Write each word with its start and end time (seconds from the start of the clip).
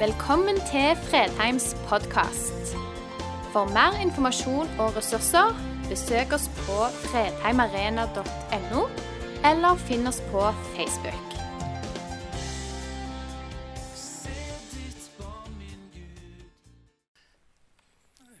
Velkommen 0.00 0.56
til 0.56 0.96
Fredheims 0.96 1.74
podkast. 1.84 2.70
For 3.52 3.68
mer 3.68 3.98
informasjon 4.00 4.70
og 4.80 4.94
ressurser, 4.96 5.52
besøk 5.90 6.32
oss 6.32 6.46
på 6.62 6.76
fredheimarena.no, 7.02 8.86
eller 9.44 9.82
finn 9.84 10.08
oss 10.08 10.22
på 10.30 10.46
Facebook. 10.72 11.36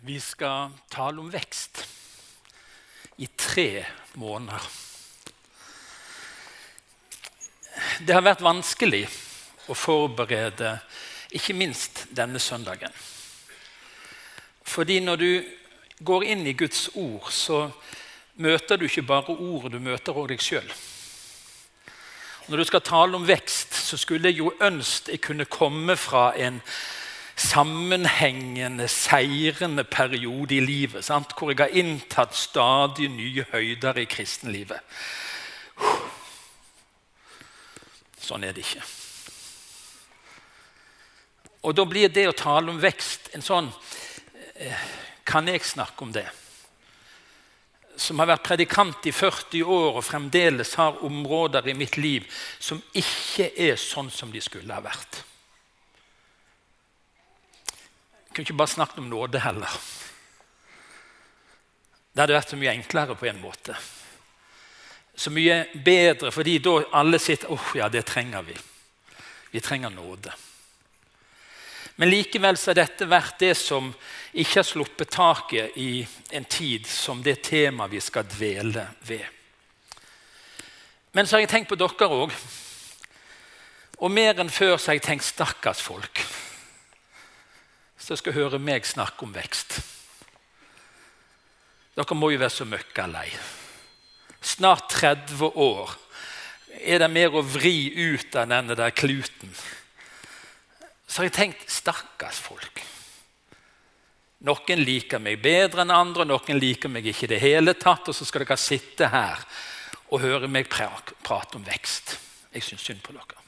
Vi 0.00 0.16
skal 0.16 0.72
tale 0.88 1.20
om 1.20 1.28
vekst 1.28 1.84
i 3.20 3.28
tre 3.36 3.84
måneder. 4.14 4.70
Det 8.00 8.16
har 8.16 8.24
vært 8.24 8.48
vanskelig 8.48 9.04
å 9.68 9.76
forberede 9.76 10.78
ikke 11.32 11.54
minst 11.54 12.06
denne 12.16 12.38
søndagen. 12.38 12.92
Fordi 14.62 15.00
når 15.00 15.16
du 15.16 15.30
går 16.04 16.24
inn 16.32 16.46
i 16.46 16.56
Guds 16.56 16.88
ord, 16.94 17.28
så 17.30 17.70
møter 18.40 18.76
du 18.76 18.86
ikke 18.86 19.02
bare 19.02 19.36
ordet, 19.36 19.72
du 19.72 19.78
møter 19.78 20.12
også 20.12 20.30
deg 20.30 20.44
sjøl. 20.44 20.72
Når 22.48 22.56
du 22.56 22.64
skal 22.66 22.82
tale 22.82 23.16
om 23.16 23.26
vekst, 23.28 23.74
så 23.74 23.96
skulle 24.00 24.30
jeg 24.30 24.40
jo 24.40 24.52
ønske 24.60 25.12
jeg 25.12 25.20
kunne 25.22 25.44
komme 25.44 25.96
fra 25.96 26.32
en 26.36 26.60
sammenhengende, 27.40 28.88
seirende 28.88 29.84
periode 29.84 30.56
i 30.56 30.60
livet. 30.60 31.04
Sant? 31.04 31.32
Hvor 31.38 31.52
jeg 31.52 31.58
har 31.58 31.76
inntatt 31.76 32.34
stadig 32.36 33.08
nye 33.08 33.46
høyder 33.52 34.02
i 34.02 34.08
kristenlivet. 34.10 34.80
Sånn 38.20 38.44
er 38.44 38.52
det 38.56 38.66
ikke. 38.66 38.82
Og 41.60 41.76
da 41.76 41.84
blir 41.84 42.08
det 42.08 42.26
å 42.28 42.36
tale 42.36 42.72
om 42.72 42.80
vekst 42.80 43.32
en 43.36 43.44
sånn 43.44 43.68
eh, 44.56 44.84
Kan 45.28 45.48
jeg 45.50 45.62
snakke 45.64 46.04
om 46.06 46.12
det? 46.14 46.26
Som 48.00 48.18
har 48.22 48.30
vært 48.32 48.46
predikant 48.48 49.06
i 49.06 49.12
40 49.12 49.68
år 49.68 49.98
og 50.00 50.06
fremdeles 50.06 50.72
har 50.80 51.02
områder 51.04 51.68
i 51.68 51.76
mitt 51.76 51.98
liv 52.00 52.24
som 52.58 52.80
ikke 52.96 53.50
er 53.60 53.76
sånn 53.76 54.08
som 54.10 54.32
de 54.32 54.40
skulle 54.40 54.72
ha 54.72 54.80
vært. 54.80 55.20
Jeg 58.24 58.32
kunne 58.32 58.48
ikke 58.48 58.60
bare 58.62 58.72
snakket 58.72 59.02
om 59.04 59.10
nåde 59.12 59.44
heller. 59.44 59.76
Det 62.10 62.24
hadde 62.24 62.38
vært 62.38 62.54
så 62.54 62.58
mye 62.58 62.72
enklere 62.72 63.18
på 63.20 63.28
en 63.28 63.42
måte. 63.42 63.76
Så 65.14 65.30
mye 65.34 65.66
bedre, 65.84 66.32
fordi 66.32 66.56
da 66.64 66.78
alle 66.96 67.20
sitter 67.20 67.52
åh, 67.52 67.60
oh, 67.60 67.76
ja, 67.76 67.90
det 67.92 68.06
trenger 68.08 68.46
vi. 68.48 68.56
Vi 69.52 69.60
trenger 69.60 69.92
nåde. 69.92 70.32
Men 72.00 72.08
likevel 72.08 72.56
så 72.56 72.70
har 72.70 72.78
dette 72.78 73.04
vært 73.04 73.42
det 73.42 73.52
som 73.60 73.90
ikke 74.32 74.62
har 74.62 74.64
sluppet 74.64 75.10
taket 75.12 75.74
i 75.76 76.00
en 76.32 76.46
tid 76.48 76.86
som 76.88 77.18
det 77.20 77.42
temaet 77.44 77.92
vi 77.92 78.00
skal 78.00 78.24
dvele 78.24 78.86
ved. 79.04 79.26
Men 81.12 81.26
så 81.26 81.36
har 81.36 81.44
jeg 81.44 81.50
tenkt 81.52 81.68
på 81.68 81.76
dere 81.76 82.08
òg. 82.08 82.32
Og 84.00 84.08
mer 84.16 84.40
enn 84.40 84.48
før 84.48 84.78
så 84.78 84.94
har 84.94 84.96
jeg 84.96 85.04
tenkt 85.10 85.28
stakkars 85.28 85.82
folk 85.84 86.22
som 88.00 88.16
skal 88.16 88.32
høre 88.32 88.58
meg 88.64 88.88
snakke 88.88 89.26
om 89.26 89.34
vekst. 89.34 89.76
Dere 92.00 92.16
må 92.16 92.30
jo 92.32 92.40
være 92.40 92.54
så 92.54 92.64
møkka 92.64 93.04
lei. 93.12 93.26
Snart 94.40 94.88
30 94.96 95.52
år 95.52 95.92
er 96.80 97.04
det 97.04 97.10
mer 97.12 97.36
å 97.36 97.44
vri 97.44 97.92
ut 97.92 98.40
av 98.40 98.48
denne 98.48 98.78
der 98.78 98.96
kluten 98.96 99.52
så 101.10 101.20
har 101.20 101.26
jeg 101.26 101.34
tenkt 101.34 101.70
stakkars 101.74 102.38
folk. 102.38 102.80
Noen 104.46 104.82
liker 104.86 105.18
meg 105.18 105.40
bedre 105.42 105.82
enn 105.82 105.90
andre, 105.92 106.24
noen 106.24 106.60
liker 106.62 106.92
meg 106.92 107.08
ikke 107.10 107.26
i 107.26 107.30
det 107.32 107.40
hele 107.42 107.74
tatt. 107.74 108.06
Og 108.08 108.14
så 108.14 108.24
skal 108.24 108.44
dere 108.44 108.56
sitte 108.60 109.10
her 109.10 109.42
og 110.14 110.22
høre 110.22 110.48
meg 110.48 110.70
prate 110.70 111.58
om 111.58 111.66
vekst. 111.66 112.14
Jeg 112.54 112.62
syns 112.62 112.86
synd 112.86 113.02
på 113.02 113.16
dere. 113.16 113.42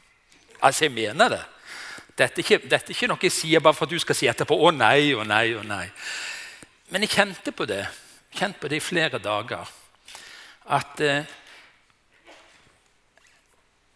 Altså, 0.58 0.88
jeg 0.88 0.94
mener 0.98 1.30
det. 1.36 1.42
Dette 2.18 2.42
er, 2.42 2.44
ikke, 2.44 2.60
dette 2.66 2.90
er 2.90 2.96
ikke 2.96 3.08
noe 3.08 3.24
jeg 3.24 3.34
sier 3.34 3.62
bare 3.62 3.78
for 3.78 3.86
at 3.86 3.94
du 3.94 4.02
skal 4.02 4.18
si 4.18 4.28
etterpå 4.28 4.58
'å 4.58 4.74
nei, 4.74 5.14
å 5.14 5.22
nei, 5.24 5.54
å 5.56 5.62
nei'. 5.62 5.88
Men 6.90 7.06
jeg 7.06 7.14
kjente 7.14 7.54
på 7.56 7.64
det 7.64 7.86
kjent 8.32 8.60
på 8.60 8.68
det 8.68 8.76
i 8.76 8.84
flere 8.84 9.18
dager. 9.18 9.70
At 10.66 11.00
eh, 11.00 11.24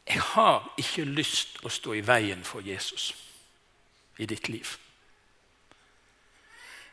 jeg 0.06 0.22
har 0.32 0.72
ikke 0.78 1.04
lyst 1.04 1.60
å 1.64 1.70
stå 1.70 1.94
i 1.98 2.04
veien 2.06 2.42
for 2.44 2.64
Jesus 2.64 3.25
i 4.18 4.26
ditt 4.26 4.48
liv. 4.48 4.76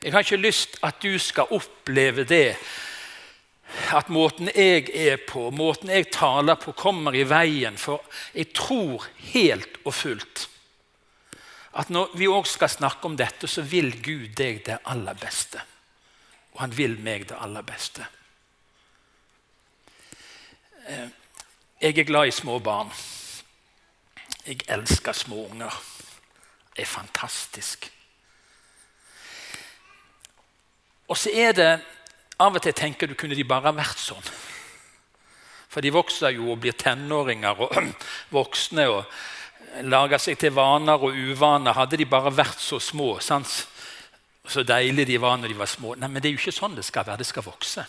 Jeg 0.03 0.11
har 0.11 0.25
ikke 0.25 0.41
lyst 0.41 0.79
at 0.83 0.99
du 1.03 1.15
skal 1.19 1.51
oppleve 1.55 2.25
det 2.27 2.57
at 3.95 4.09
måten 4.11 4.49
jeg 4.51 4.89
er 4.91 5.21
på, 5.27 5.47
måten 5.55 5.89
jeg 5.89 6.11
taler 6.13 6.59
på, 6.59 6.73
kommer 6.77 7.15
i 7.15 7.23
veien. 7.25 7.77
For 7.79 8.03
jeg 8.35 8.51
tror 8.53 9.07
helt 9.33 9.79
og 9.83 9.95
fullt 9.95 10.49
at 11.73 11.89
når 11.89 12.11
vi 12.19 12.27
òg 12.29 12.45
skal 12.45 12.69
snakke 12.69 13.07
om 13.09 13.15
dette, 13.17 13.47
så 13.49 13.63
vil 13.65 13.95
Gud 14.03 14.35
deg 14.37 14.59
det 14.67 14.75
aller 14.85 15.17
beste. 15.17 15.57
Og 16.53 16.59
han 16.61 16.75
vil 16.77 16.99
meg 17.01 17.25
det 17.31 17.39
aller 17.41 17.65
beste. 17.65 18.05
Eh, 20.85 21.07
jeg 21.81 21.97
er 21.97 22.05
glad 22.05 22.29
i 22.29 22.35
små 22.35 22.59
barn. 22.61 22.93
Jeg 24.45 24.61
elsker 24.69 25.17
små 25.17 25.47
unger 25.47 25.79
er 26.75 26.89
fantastisk. 26.89 27.89
Og 31.07 31.17
så 31.19 31.33
er 31.33 31.57
det 31.57 31.73
Av 32.41 32.55
og 32.57 32.63
til 32.65 32.73
tenker 32.73 33.07
du 33.07 33.13
kunne 33.13 33.37
de 33.37 33.43
bare 33.45 33.71
vært 33.77 33.99
sånn. 34.01 34.25
For 35.69 35.85
de 35.85 35.91
vokser 35.93 36.33
jo 36.33 36.47
og 36.51 36.63
blir 36.63 36.73
tenåringer 36.73 37.61
og 37.61 37.75
voksne 38.37 38.87
og 38.89 39.85
lager 39.85 40.21
seg 40.21 40.39
til 40.41 40.55
vaner 40.57 40.97
og 40.97 41.13
uvaner. 41.13 41.77
Hadde 41.77 42.01
de 42.01 42.09
bare 42.09 42.33
vært 42.33 42.59
så 42.59 42.81
små, 42.81 43.19
sans? 43.21 43.61
så 44.43 44.63
deilig 44.67 45.05
de 45.07 45.19
var 45.21 45.37
når 45.39 45.53
de 45.53 45.57
var 45.57 45.69
små. 45.71 45.93
Nei, 45.95 46.09
men 46.11 46.21
det 46.21 46.29
er 46.29 46.35
jo 46.35 46.41
ikke 46.41 46.55
sånn 46.55 46.75
det 46.75 46.83
skal 46.83 47.05
være. 47.07 47.21
Det 47.21 47.29
skal 47.29 47.45
vokse. 47.45 47.85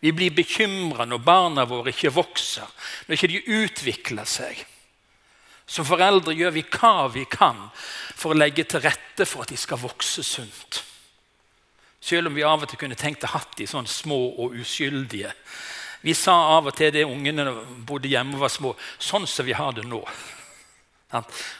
Vi 0.00 0.12
blir 0.14 0.34
bekymra 0.34 1.04
når 1.08 1.24
barna 1.26 1.66
våre 1.68 1.92
ikke 1.92 2.14
vokser, 2.14 2.68
når 3.06 3.16
ikke 3.16 3.30
de 3.32 3.58
utvikler 3.58 4.28
seg. 4.28 4.62
Som 5.68 5.84
foreldre 5.84 6.32
gjør 6.32 6.54
vi 6.54 6.64
hva 6.64 7.08
vi 7.12 7.26
kan 7.28 7.66
for 8.16 8.32
å 8.32 8.38
legge 8.38 8.64
til 8.64 8.80
rette 8.82 9.26
for 9.28 9.44
at 9.44 9.52
de 9.52 9.58
skal 9.60 9.80
vokse 9.82 10.24
sunt. 10.24 10.82
Selv 12.00 12.30
om 12.30 12.36
vi 12.38 12.46
av 12.46 12.62
og 12.64 12.70
til 12.70 12.80
kunne 12.80 12.96
tenkt 12.96 13.26
å 13.26 13.32
hatt 13.34 13.56
de 13.58 13.66
sånn 13.68 13.86
små 13.90 14.18
og 14.40 14.56
uskyldige. 14.56 15.34
Vi 16.00 16.14
sa 16.14 16.34
av 16.54 16.70
og 16.70 16.76
til 16.78 16.92
det 16.94 17.04
ungene 17.04 17.50
bodde 17.86 18.08
hjemme 18.08 18.38
og 18.38 18.46
var 18.46 18.52
små, 18.54 18.74
sånn 19.02 19.26
som 19.28 19.46
vi 19.46 19.56
har 19.58 19.74
det 19.76 19.84
nå. 19.84 20.00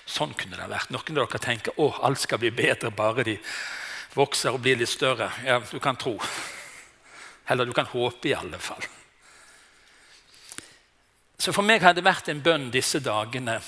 Sånn 0.06 0.32
kunne 0.38 0.56
det 0.56 0.68
vært. 0.70 0.92
Noen 0.94 1.18
av 1.18 1.26
dere 1.26 1.42
tenker 1.42 1.80
å, 1.82 1.90
alt 2.06 2.22
skal 2.22 2.40
bli 2.40 2.52
bedre 2.54 2.92
bare 2.94 3.26
de 3.26 3.36
vokser 4.14 4.54
og 4.54 4.62
blir 4.62 4.78
litt 4.78 4.92
større. 4.92 5.28
Ja, 5.44 5.58
du 5.60 5.80
kan 5.82 5.98
tro. 6.00 6.14
Eller 7.48 7.66
du 7.66 7.74
kan 7.76 7.88
håpe, 7.90 8.28
i 8.30 8.36
alle 8.36 8.60
fall. 8.62 8.84
Så 11.38 11.52
for 11.54 11.66
meg 11.66 11.82
har 11.82 11.94
det 11.94 12.06
vært 12.06 12.30
en 12.32 12.42
bønn 12.42 12.70
disse 12.74 13.00
dagene 13.02 13.58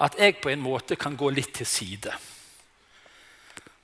at 0.00 0.16
jeg 0.18 0.40
på 0.42 0.50
en 0.50 0.62
måte 0.62 0.96
kan 0.96 1.16
gå 1.16 1.30
litt 1.30 1.54
til 1.54 1.66
side. 1.66 2.12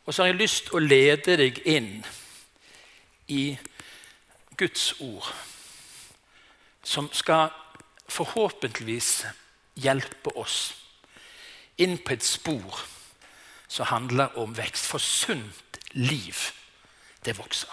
Og 0.07 0.15
så 0.15 0.23
har 0.23 0.33
jeg 0.33 0.41
lyst 0.41 0.65
til 0.67 0.79
å 0.79 0.83
lede 0.83 1.37
deg 1.39 1.61
inn 1.71 1.93
i 3.31 3.45
Guds 4.59 4.93
ord, 5.01 5.29
som 6.83 7.07
skal 7.15 7.53
forhåpentligvis 8.11 9.13
hjelpe 9.81 10.33
oss 10.35 10.73
inn 11.81 11.97
på 12.03 12.17
et 12.17 12.27
spor 12.27 12.83
som 13.71 13.87
handler 13.87 14.35
om 14.39 14.57
vekst. 14.57 14.89
For 14.91 14.99
sunt 14.99 15.79
liv, 15.93 16.37
det 17.25 17.39
vokser. 17.39 17.71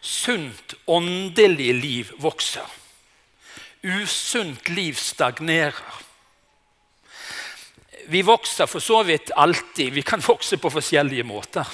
Sunt 0.00 0.74
åndelig 0.86 1.74
liv 1.74 2.12
vokser. 2.18 2.66
Usunt 3.82 4.68
liv 4.68 4.94
stagnerer. 4.94 6.07
Vi 8.08 8.22
vokser 8.22 8.66
for 8.66 8.80
så 8.80 9.02
vidt 9.02 9.30
alltid. 9.36 9.92
Vi 9.92 10.02
kan 10.02 10.20
vokse 10.20 10.56
på 10.56 10.70
forskjellige 10.70 11.26
måter. 11.28 11.68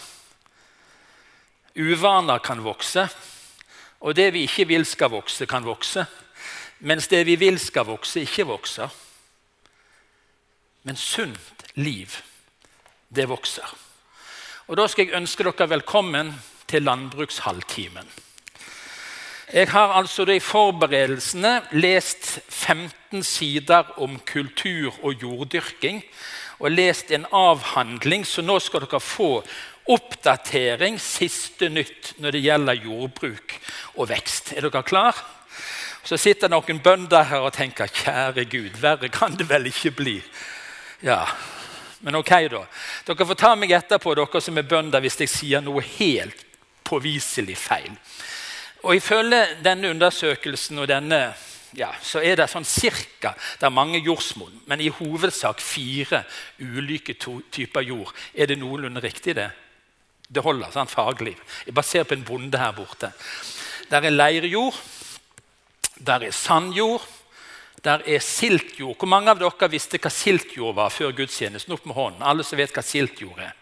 Uvaner 1.75 2.39
kan 2.39 2.63
vokse, 2.63 3.07
og 4.01 4.15
det 4.15 4.33
vi 4.35 4.43
ikke 4.47 4.67
vil 4.67 4.87
skal 4.87 5.13
vokse, 5.15 5.47
kan 5.47 5.67
vokse. 5.67 6.05
Mens 6.87 7.07
det 7.11 7.23
vi 7.27 7.37
vil 7.39 7.59
skal 7.59 7.87
vokse, 7.87 8.21
ikke 8.27 8.47
vokser. 8.51 8.91
Men 10.83 10.97
sunt 10.97 11.65
liv, 11.75 12.19
det 13.09 13.29
vokser. 13.29 13.71
Og 14.67 14.77
Da 14.77 14.89
skal 14.89 15.07
jeg 15.07 15.17
ønske 15.17 15.45
dere 15.45 15.71
velkommen 15.71 16.35
til 16.67 16.83
landbrukshalvtimen. 16.83 18.24
Jeg 19.53 19.69
har 19.69 19.93
altså 19.93 20.25
i 20.33 20.41
forberedelsene 20.41 21.59
lest 21.77 22.39
15 22.49 23.23
sider 23.23 23.91
om 24.01 24.17
kultur 24.27 24.95
og 25.03 25.23
jorddyrking. 25.23 26.03
og 26.59 26.71
lest 26.71 27.11
en 27.11 27.27
avhandling, 27.33 28.25
så 28.27 28.43
nå 28.43 28.61
skal 28.63 28.81
dere 28.81 29.01
få 29.01 29.43
oppdatering, 29.91 31.01
siste 31.03 31.69
nytt 31.69 32.15
når 32.23 32.31
det 32.31 32.43
gjelder 32.45 32.85
jordbruk 32.85 33.57
og 33.97 34.09
vekst. 34.09 34.53
Er 34.57 34.63
dere 34.63 34.83
klar? 34.83 35.19
Så 36.05 36.17
sitter 36.17 36.49
noen 36.49 36.81
bønder 36.81 37.25
her 37.25 37.45
og 37.45 37.53
tenker 37.53 37.91
kjære 37.91 38.45
Gud, 38.45 38.79
verre 38.81 39.09
kan 39.09 39.37
det 39.37 39.49
vel 39.51 39.67
ikke 39.67 39.91
bli. 39.91 40.23
Ja, 41.03 41.27
Men 42.01 42.15
ok, 42.15 42.31
da. 42.53 42.67
Dere 43.07 43.27
får 43.27 43.35
ta 43.35 43.55
meg 43.57 43.71
etterpå, 43.73 44.15
dere 44.15 44.41
som 44.41 44.59
er 44.59 44.67
bønder, 44.69 45.01
hvis 45.01 45.17
jeg 45.21 45.29
sier 45.33 45.61
noe 45.65 45.81
helt 45.81 46.45
påviselig 46.85 47.57
feil. 47.57 47.95
Og 48.85 48.97
Ifølge 48.97 49.41
denne 49.65 49.91
undersøkelsen 49.95 50.79
og 50.83 50.89
denne, 50.91 51.21
ja, 51.77 51.89
så 52.05 52.21
er 52.21 52.37
det 52.37 52.51
sånn 52.53 52.67
cirka 52.69 53.33
Det 53.59 53.67
er 53.67 53.73
mange 53.73 53.99
jordsmonn, 54.05 54.61
men 54.69 54.83
i 54.85 54.91
hovedsak 54.93 55.63
fire 55.65 56.23
ulike 56.61 57.17
typer 57.17 57.87
jord. 57.87 58.13
Er 58.35 58.51
det 58.51 58.59
noenlunde 58.61 59.01
riktig, 59.01 59.35
det? 59.39 59.49
Det 60.29 60.43
holder. 60.45 60.69
Jeg 61.67 61.75
bare 61.75 61.85
ser 61.85 62.05
på 62.05 62.15
en 62.15 62.25
bonde 62.25 62.59
her 62.59 62.73
borte. 62.73 63.13
Der 63.91 64.05
er 64.05 64.11
leirjord, 64.11 64.77
der 65.97 66.25
er 66.25 66.31
sandjord, 66.31 67.05
der 67.85 68.03
er 68.07 68.21
siltjord. 68.21 68.97
Hvor 68.99 69.09
mange 69.09 69.31
av 69.31 69.41
dere 69.41 69.69
visste 69.71 70.01
hva 70.01 70.11
siltjord 70.13 70.77
var 70.77 70.93
før 70.93 71.13
gudstjenesten? 71.13 71.75
Opp 71.77 71.87
med 71.87 71.97
hånden. 71.97 72.25
Alle 72.25 72.45
som 72.45 72.59
vet 72.59 72.73
hva 72.73 72.85
siltjord 72.85 73.41
er? 73.45 73.53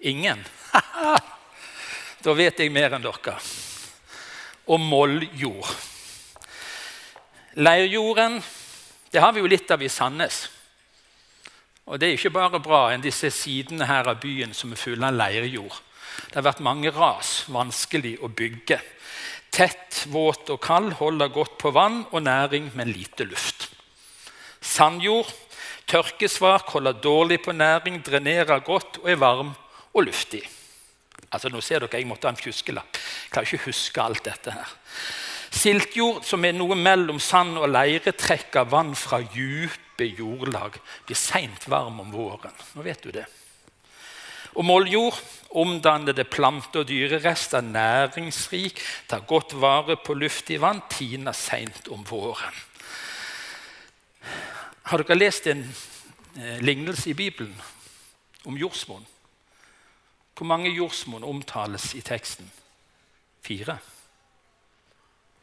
Ingen? 0.00 0.44
da 2.24 2.36
vet 2.36 2.60
jeg 2.60 2.72
mer 2.72 2.96
enn 2.96 3.04
dere. 3.04 3.36
Og 4.66 4.80
molljord. 4.80 5.70
Leirjorden 7.56 8.40
det 9.10 9.18
har 9.18 9.32
vi 9.34 9.42
jo 9.42 9.50
litt 9.50 9.70
av 9.74 9.82
i 9.82 9.90
Sandnes. 9.90 10.44
Og 11.90 11.98
Det 11.98 12.06
er 12.06 12.14
ikke 12.14 12.30
bare 12.30 12.60
bra 12.62 12.92
enn 12.92 13.02
disse 13.02 13.26
sidene 13.34 13.88
her 13.88 14.06
av 14.06 14.20
byen 14.22 14.54
som 14.54 14.70
er 14.70 14.78
fulle 14.78 15.06
av 15.06 15.16
leirjord. 15.16 15.80
Det 16.28 16.36
har 16.38 16.46
vært 16.46 16.62
mange 16.62 16.92
ras, 16.94 17.48
vanskelig 17.50 18.20
å 18.22 18.30
bygge. 18.30 18.78
Tett, 19.50 20.04
våt 20.06 20.52
og 20.54 20.60
kald 20.62 20.92
holder 21.00 21.32
godt 21.34 21.56
på 21.58 21.72
vann 21.74 22.04
og 22.12 22.22
næring, 22.22 22.70
men 22.78 22.92
lite 22.94 23.26
luft. 23.26 23.66
Sandjord, 24.60 25.32
tørkesvak, 25.90 26.70
holder 26.70 27.02
dårlig 27.02 27.40
på 27.42 27.56
næring, 27.56 27.98
drenerer 28.06 28.62
godt 28.62 29.00
og 29.02 29.10
er 29.10 29.18
varm 29.18 29.50
og 29.90 30.06
luftig. 30.06 30.44
Altså, 31.30 31.48
nå 31.48 31.60
ser 31.62 31.84
dere, 31.84 31.98
Jeg 31.98 32.06
måtte 32.06 32.26
ha 32.26 32.34
en 32.34 32.40
fjuskelapp. 32.40 32.96
Jeg 32.96 33.30
klarer 33.30 33.46
ikke 33.46 33.68
huske 33.70 34.02
alt 34.02 34.24
dette 34.24 34.54
her. 34.54 34.72
Siltjord, 35.50 36.22
som 36.24 36.44
er 36.44 36.54
noe 36.54 36.76
mellom 36.78 37.18
sand 37.22 37.58
og 37.58 37.68
leire, 37.70 38.12
trekker 38.14 38.68
vann 38.70 38.94
fra 38.94 39.20
dype 39.22 40.06
jordlag. 40.06 40.78
Blir 41.06 41.18
seint 41.18 41.66
varm 41.68 42.00
om 42.00 42.10
våren. 42.14 42.54
Nå 42.74 42.82
vet 42.86 43.02
du 43.02 43.10
det. 43.14 43.26
Og 44.54 44.64
molljord, 44.66 45.18
omdannede 45.50 46.24
plante- 46.24 46.82
og 46.82 46.88
dyrerester, 46.88 47.60
næringsrik, 47.60 48.80
tar 49.08 49.26
godt 49.26 49.54
vare 49.60 49.96
på 49.96 50.14
luftig 50.14 50.60
vann, 50.60 50.82
tiner 50.90 51.32
seint 51.32 51.88
om 51.88 52.02
våren. 52.06 52.54
Har 54.82 55.02
dere 55.02 55.18
lest 55.18 55.46
en 55.46 55.62
eh, 56.36 56.58
lignelse 56.62 57.10
i 57.10 57.14
Bibelen 57.14 57.54
om 58.44 58.56
jordsmonn? 58.58 59.06
Hvor 60.40 60.48
mange 60.48 60.72
jordsmonn 60.72 61.28
omtales 61.28 61.92
i 61.94 62.00
teksten? 62.00 62.48
Fire 63.44 63.76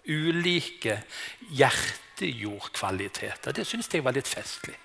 ulike 0.07 1.03
hjertejordkvaliteter. 1.51 3.51
Det 3.51 3.67
syns 3.67 3.89
jeg 3.91 4.03
var 4.05 4.13
litt 4.15 4.27
festlig. 4.27 4.75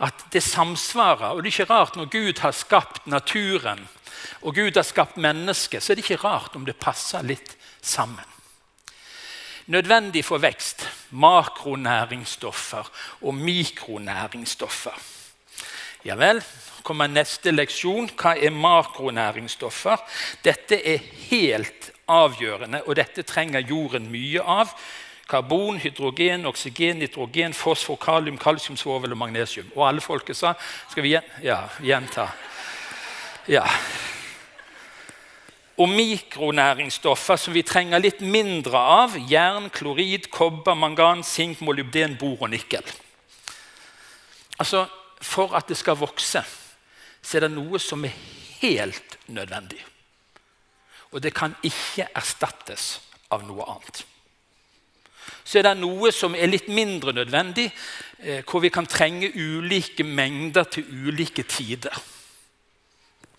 At 0.00 0.24
det 0.32 0.42
samsvarer. 0.42 1.32
Og 1.34 1.42
det 1.42 1.48
er 1.50 1.54
ikke 1.60 1.74
rart 1.74 1.96
når 1.98 2.06
Gud 2.12 2.38
har 2.42 2.52
skapt 2.56 3.06
naturen 3.06 3.88
og 4.42 4.54
Gud 4.54 4.74
har 4.74 4.86
skapt 4.86 5.16
mennesket, 5.16 5.82
så 5.82 5.92
er 5.92 5.98
det 5.98 6.04
ikke 6.06 6.24
rart 6.24 6.56
om 6.56 6.64
det 6.66 6.80
passer 6.80 7.22
litt 7.26 7.56
sammen. 7.82 8.24
Nødvendig 9.68 10.24
for 10.24 10.40
vekst 10.40 10.86
makronæringsstoffer 11.10 12.88
og 13.20 13.34
mikronæringsstoffer. 13.34 14.94
Ja 16.06 16.14
vel, 16.16 16.42
kommer 16.88 17.10
neste 17.12 17.52
leksjon. 17.52 18.08
Hva 18.16 18.34
er 18.40 18.56
makronæringsstoffer? 18.56 20.00
Dette 20.46 20.80
er 20.80 21.04
helt 21.28 21.92
avgjørende, 22.08 22.82
og 22.86 22.96
dette 22.96 23.24
trenger 23.28 23.66
jorden 23.68 24.08
mye 24.12 24.42
av. 24.42 24.72
Karbon, 25.28 25.76
hydrogen, 25.76 26.46
oksygen, 26.48 27.02
nitrogen, 27.02 27.52
fosfor, 27.52 27.98
kalium, 28.00 28.38
kalsium, 28.40 28.78
svovel 28.80 29.12
og 29.12 29.20
magnesium. 29.20 29.68
Og 29.76 29.88
alle 29.90 30.00
folket 30.00 30.36
sa 30.36 30.54
Skal 30.88 31.04
vi 31.04 31.12
ja, 31.44 31.58
gjenta? 31.84 32.30
Ja. 33.48 33.66
Og 35.78 35.88
mikronæringsstoffer 35.92 37.36
som 37.36 37.54
vi 37.54 37.62
trenger 37.62 38.00
litt 38.00 38.22
mindre 38.24 38.80
av. 38.80 39.18
Jern, 39.30 39.68
klorid, 39.70 40.30
kobber, 40.32 40.74
mangan, 40.74 41.20
sink, 41.22 41.60
molybden, 41.60 42.16
bor 42.18 42.48
og 42.48 42.50
nikkel. 42.50 42.82
Altså, 44.58 44.86
For 45.20 45.50
at 45.58 45.66
det 45.68 45.76
skal 45.76 45.96
vokse, 45.98 46.44
så 47.28 47.36
er 47.36 47.44
det 47.44 47.52
noe 47.52 47.76
som 47.82 48.04
er 48.08 48.14
helt 48.62 49.18
nødvendig. 49.28 49.82
Og 51.12 51.20
det 51.20 51.34
kan 51.36 51.52
ikke 51.64 52.08
erstattes 52.16 52.94
av 53.32 53.44
noe 53.44 53.66
annet. 53.68 54.00
Så 55.44 55.60
er 55.60 55.66
det 55.66 55.74
noe 55.80 56.08
som 56.12 56.32
er 56.36 56.48
litt 56.48 56.70
mindre 56.72 57.12
nødvendig, 57.12 57.66
eh, 58.18 58.40
hvor 58.48 58.64
vi 58.64 58.70
kan 58.72 58.88
trenge 58.88 59.28
ulike 59.36 60.04
mengder 60.04 60.64
til 60.64 60.88
ulike 60.88 61.44
tider. 61.44 61.92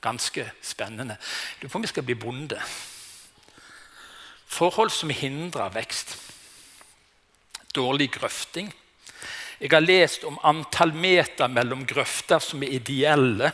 Ganske 0.01 0.51
spennende. 0.61 1.17
Du 1.61 1.67
på 1.67 1.77
om 1.77 1.81
vi 1.81 1.89
skal 1.89 2.05
bli 2.05 2.15
bonde. 2.15 2.61
Forhold 4.45 4.89
som 4.89 5.09
hindrer 5.09 5.73
vekst. 5.73 6.15
Dårlig 7.75 8.11
grøfting. 8.11 8.73
Jeg 9.59 9.73
har 9.73 9.83
lest 9.83 10.23
om 10.23 10.37
antall 10.47 10.93
meter 10.95 11.51
mellom 11.51 11.81
grøfter 11.87 12.39
som 12.39 12.61
er 12.63 12.77
ideelle. 12.77 13.51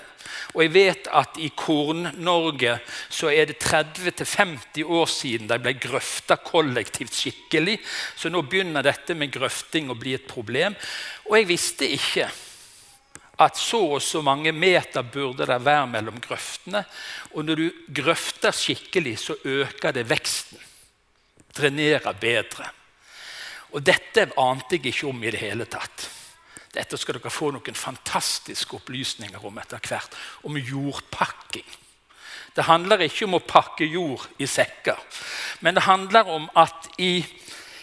Og 0.54 0.62
jeg 0.64 0.74
vet 0.76 1.08
at 1.10 1.38
i 1.42 1.50
Korn-Norge 1.58 2.78
så 3.10 3.32
er 3.34 3.50
det 3.50 3.58
30-50 3.64 4.86
år 4.86 5.10
siden 5.10 5.50
de 5.50 5.58
ble 5.62 5.74
grøfta 5.82 6.38
kollektivt 6.46 7.18
skikkelig. 7.18 7.80
Så 8.16 8.30
nå 8.30 8.44
begynner 8.46 8.86
dette 8.86 9.18
med 9.18 9.34
grøfting 9.34 9.90
å 9.90 9.98
bli 9.98 10.14
et 10.18 10.30
problem. 10.30 10.78
Og 11.26 11.40
jeg 11.40 11.50
visste 11.50 11.90
ikke 11.98 12.30
at 13.42 13.58
så 13.60 13.82
og 13.98 14.04
så 14.06 14.22
mange 14.24 14.54
meter 14.56 15.04
burde 15.04 15.50
det 15.50 15.60
være 15.66 15.90
mellom 15.92 16.22
grøftene. 16.24 16.86
Og 17.34 17.50
når 17.50 17.60
du 17.60 17.84
grøfter 17.98 18.56
skikkelig, 18.56 19.18
så 19.26 19.36
øker 19.42 19.98
det 19.98 20.08
veksten. 20.10 20.62
Drenerer 21.56 22.16
bedre. 22.20 22.70
Og 23.76 23.84
dette 23.84 24.30
ante 24.40 24.78
jeg 24.78 24.94
ikke 24.94 25.10
om 25.10 25.24
i 25.24 25.32
det 25.34 25.42
hele 25.42 25.66
tatt. 25.68 26.06
Dette 26.76 27.00
skal 27.00 27.18
dere 27.18 27.32
få 27.32 27.50
noen 27.56 27.76
fantastiske 27.76 28.76
opplysninger 28.78 29.44
om 29.48 29.60
etter 29.60 29.84
hvert. 29.84 30.16
Om 30.48 30.60
jordpakking. 30.60 31.68
Det 32.56 32.64
handler 32.64 33.04
ikke 33.04 33.28
om 33.28 33.36
å 33.36 33.44
pakke 33.44 33.88
jord 33.88 34.24
i 34.40 34.48
sekker, 34.48 34.96
men 35.60 35.76
det 35.76 35.84
handler 35.84 36.30
om 36.32 36.46
at 36.56 36.88
i 37.04 37.20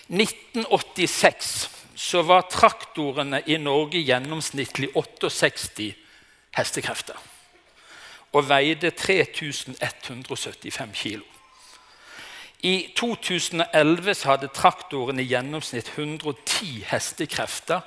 1986 0.08 1.50
så 1.92 2.22
var 2.24 2.48
traktorene 2.48 3.42
i 3.52 3.58
Norge 3.60 4.00
gjennomsnittlig 4.00 4.88
68 4.96 5.90
hestekrefter. 6.56 7.20
Og 8.32 8.48
veide 8.48 8.94
3175 8.96 10.96
kilo. 10.96 11.31
I 12.62 12.94
2011 12.94 14.22
hadde 14.28 14.46
traktoren 14.54 15.18
i 15.18 15.24
gjennomsnitt 15.26 15.88
110 15.96 16.84
hestekrefter 16.86 17.82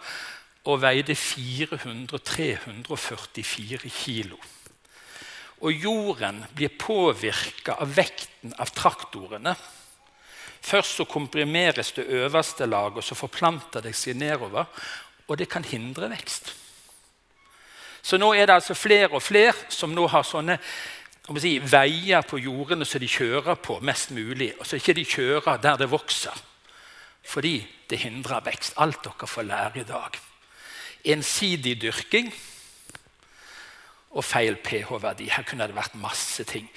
og 0.68 0.82
veide 0.84 1.16
400-344 1.16 3.88
kilo. 3.88 4.36
Og 5.64 5.72
jorden 5.72 6.44
blir 6.52 6.76
påvirka 6.76 7.80
av 7.80 7.96
vekten 7.96 8.52
av 8.60 8.68
traktorene. 8.76 9.56
Først 10.66 10.98
så 10.98 11.06
komprimeres 11.08 11.92
det 11.96 12.10
øverste 12.12 12.66
laget, 12.68 12.98
og 13.00 13.04
så 13.08 13.16
forplanter 13.16 13.80
det 13.86 13.96
seg 13.96 14.20
nedover. 14.20 14.66
Og 15.30 15.38
det 15.40 15.48
kan 15.50 15.64
hindre 15.64 16.10
vekst. 16.12 16.54
Så 18.04 18.18
nå 18.20 18.34
er 18.36 18.46
det 18.46 18.56
altså 18.60 18.74
flere 18.78 19.16
og 19.16 19.24
flere 19.24 19.56
som 19.72 19.96
nå 19.96 20.08
har 20.12 20.24
sånne 20.28 20.60
si, 21.34 21.58
veier 21.60 22.26
på 22.28 22.38
jordene 22.38 22.86
som 22.86 23.02
de 23.02 23.10
kjører 23.10 23.58
på 23.58 23.80
mest 23.82 24.12
mulig, 24.14 24.52
og 24.60 24.68
så 24.68 24.78
ikke 24.78 24.94
de 24.98 25.06
kjører 25.10 25.62
der 25.64 25.80
det 25.82 25.90
vokser. 25.90 26.36
Fordi 27.26 27.58
det 27.90 28.04
hindrer 28.04 28.44
vekst. 28.46 28.76
Alt 28.78 29.02
dere 29.04 29.28
får 29.28 29.48
lære 29.50 29.82
i 29.82 29.88
dag. 29.90 30.20
Ensidig 31.16 31.80
dyrking 31.82 32.30
og 34.16 34.24
feil 34.24 34.56
pH-verdi. 34.64 35.28
Her 35.34 35.44
kunne 35.44 35.68
det 35.68 35.76
vært 35.76 35.98
masse 36.00 36.46
ting. 36.48 36.70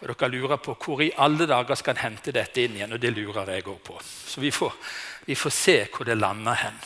Og 0.00 0.08
Dere 0.08 0.30
lurer 0.32 0.60
på 0.62 0.76
hvor 0.80 1.02
i 1.02 1.12
alle 1.18 1.46
dager 1.48 1.74
skal 1.74 1.96
en 1.96 2.04
hente 2.04 2.32
dette 2.32 2.62
inn 2.62 2.78
igjen, 2.78 2.94
og 2.94 3.02
det 3.02 3.12
lurer 3.16 3.52
jeg 3.52 3.66
òg 3.66 3.82
på. 3.84 3.98
Så 4.02 4.40
vi 4.40 4.50
får, 4.54 4.74
vi 5.26 5.34
får 5.34 5.54
se 5.54 5.76
hvor 5.90 6.08
det 6.08 6.18
lander 6.18 6.62
hen. 6.62 6.80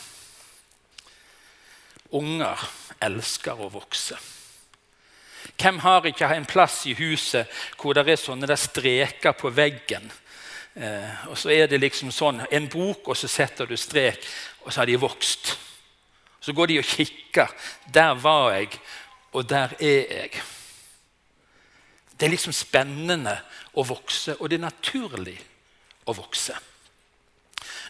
Unger 2.17 2.69
elsker 3.01 3.61
å 3.61 3.71
vokse. 3.71 4.17
Hvem 5.61 5.79
har 5.83 6.07
ikke 6.07 6.29
en 6.35 6.45
plass 6.45 6.85
i 6.89 6.95
huset 6.97 7.49
hvor 7.79 7.95
det 7.95 8.07
er 8.09 8.19
sånne 8.19 8.49
der 8.49 8.59
streker 8.59 9.35
på 9.37 9.51
veggen? 9.53 10.07
Eh, 10.73 11.27
og 11.27 11.37
så 11.37 11.51
er 11.51 11.67
det 11.67 11.81
liksom 11.81 12.11
sånn 12.15 12.41
en 12.49 12.69
bok, 12.71 13.11
og 13.11 13.17
så 13.17 13.27
setter 13.27 13.67
du 13.67 13.75
strek, 13.77 14.23
og 14.63 14.71
så 14.71 14.81
har 14.81 14.89
de 14.89 14.97
vokst. 15.01 15.53
Så 16.41 16.55
går 16.57 16.71
de 16.71 16.79
og 16.81 16.87
kikker. 16.87 17.51
Der 17.93 18.15
var 18.17 18.55
jeg, 18.55 18.79
og 19.35 19.45
der 19.49 19.75
er 19.79 20.15
jeg. 20.15 20.41
Det 22.15 22.27
er 22.27 22.33
liksom 22.33 22.53
spennende 22.55 23.35
å 23.77 23.85
vokse, 23.85 24.37
og 24.39 24.49
det 24.49 24.59
er 24.59 24.67
naturlig 24.67 25.37
å 26.05 26.15
vokse. 26.15 26.55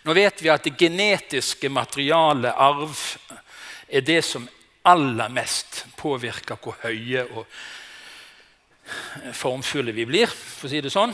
Nå 0.03 0.15
vet 0.17 0.41
vi 0.41 0.49
at 0.49 0.65
det 0.65 0.77
genetiske 0.79 1.69
materialet, 1.69 2.51
arv, 2.55 2.97
er 3.87 4.03
det 4.07 4.21
som 4.25 4.47
aller 4.87 5.29
mest 5.29 5.70
påvirker 5.97 6.59
hvor 6.61 6.77
høye 6.83 7.23
og 7.29 7.45
formfulle 9.37 9.93
vi 9.95 10.05
blir, 10.09 10.27
for 10.27 10.67
å 10.67 10.71
si 10.71 10.81
det 10.83 10.91
sånn. 10.93 11.13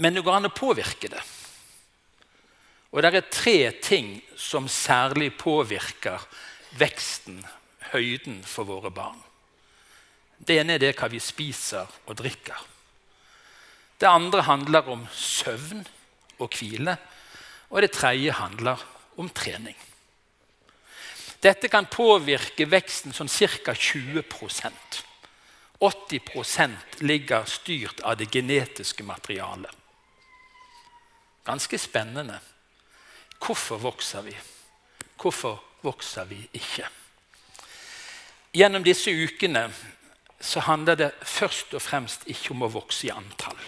Men 0.00 0.14
det 0.16 0.24
går 0.24 0.38
an 0.38 0.48
å 0.48 0.56
påvirke 0.56 1.10
det. 1.12 1.22
Og 2.92 3.00
det 3.02 3.12
er 3.12 3.28
tre 3.32 3.58
ting 3.80 4.14
som 4.36 4.68
særlig 4.68 5.32
påvirker 5.40 6.20
veksten, 6.80 7.40
høyden, 7.92 8.42
for 8.44 8.68
våre 8.68 8.92
barn. 8.92 9.20
Det 10.42 10.58
ene 10.60 10.76
er 10.76 10.82
det 10.82 10.94
hva 10.98 11.08
vi 11.12 11.20
spiser 11.22 11.88
og 12.06 12.16
drikker. 12.18 12.68
Det 14.02 14.10
andre 14.10 14.42
handler 14.42 14.88
om 14.90 15.04
søvn 15.14 15.84
og 16.42 16.56
hvile. 16.58 16.96
Og 17.70 17.84
det 17.84 17.92
tredje 17.94 18.34
handler 18.34 18.80
om 19.16 19.28
trening. 19.30 19.76
Dette 21.42 21.68
kan 21.68 21.88
påvirke 21.90 22.68
veksten 22.70 23.14
sånn 23.16 23.30
ca. 23.30 23.74
20% 23.74 25.02
80% 25.82 27.02
ligger 27.02 27.44
styrt 27.44 28.00
av 28.00 28.16
det 28.16 28.28
genetiske 28.30 29.02
materialet. 29.02 29.70
Ganske 31.44 31.78
spennende. 31.78 32.38
Hvorfor 33.42 33.82
vokser 33.82 34.22
vi? 34.22 34.36
Hvorfor 35.18 35.58
vokser 35.82 36.28
vi 36.30 36.38
ikke? 36.54 36.86
Gjennom 38.54 38.84
disse 38.86 39.10
ukene 39.10 39.64
så 40.38 40.62
handler 40.62 40.94
det 40.94 41.10
først 41.26 41.74
og 41.74 41.82
fremst 41.82 42.28
ikke 42.30 42.54
om 42.54 42.62
å 42.62 42.70
vokse 42.70 43.08
i 43.08 43.14
antall. 43.14 43.58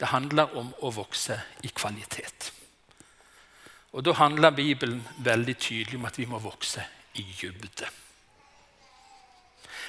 Det 0.00 0.10
handler 0.10 0.56
om 0.58 0.74
å 0.82 0.90
vokse 0.90 1.38
i 1.62 1.70
kvalitet. 1.70 2.50
Og 3.92 4.04
Da 4.06 4.14
handler 4.14 4.54
Bibelen 4.54 5.02
veldig 5.18 5.56
tydelig 5.58 5.98
om 5.98 6.06
at 6.06 6.18
vi 6.18 6.28
må 6.30 6.38
vokse 6.38 6.84
i 7.18 7.24
dybde. 7.40 7.88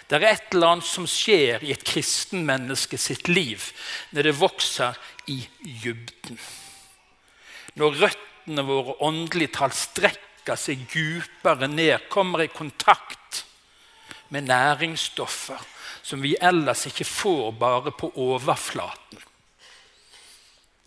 Det 0.10 0.18
er 0.18 0.26
et 0.28 0.56
eller 0.56 0.74
annet 0.74 0.88
som 0.90 1.06
skjer 1.08 1.64
i 1.64 1.72
et 1.72 1.86
kristenmenneske 1.88 2.98
sitt 3.00 3.30
liv 3.30 3.70
når 4.12 4.28
det 4.28 4.40
vokser 4.40 4.98
i 5.32 5.38
dybden. 5.62 6.40
Når 7.80 8.00
røttene 8.02 8.66
våre 8.68 8.98
åndelig 9.08 9.54
talt 9.56 9.78
strekker 9.78 10.58
seg 10.60 10.84
dypere 10.92 11.70
ned, 11.72 12.10
kommer 12.12 12.44
i 12.44 12.52
kontakt 12.52 13.46
med 14.34 14.50
næringsstoffer 14.50 15.62
som 16.04 16.24
vi 16.24 16.34
ellers 16.42 16.88
ikke 16.90 17.08
får 17.08 17.52
bare 17.62 17.94
på 17.96 18.10
overflaten. 18.20 19.22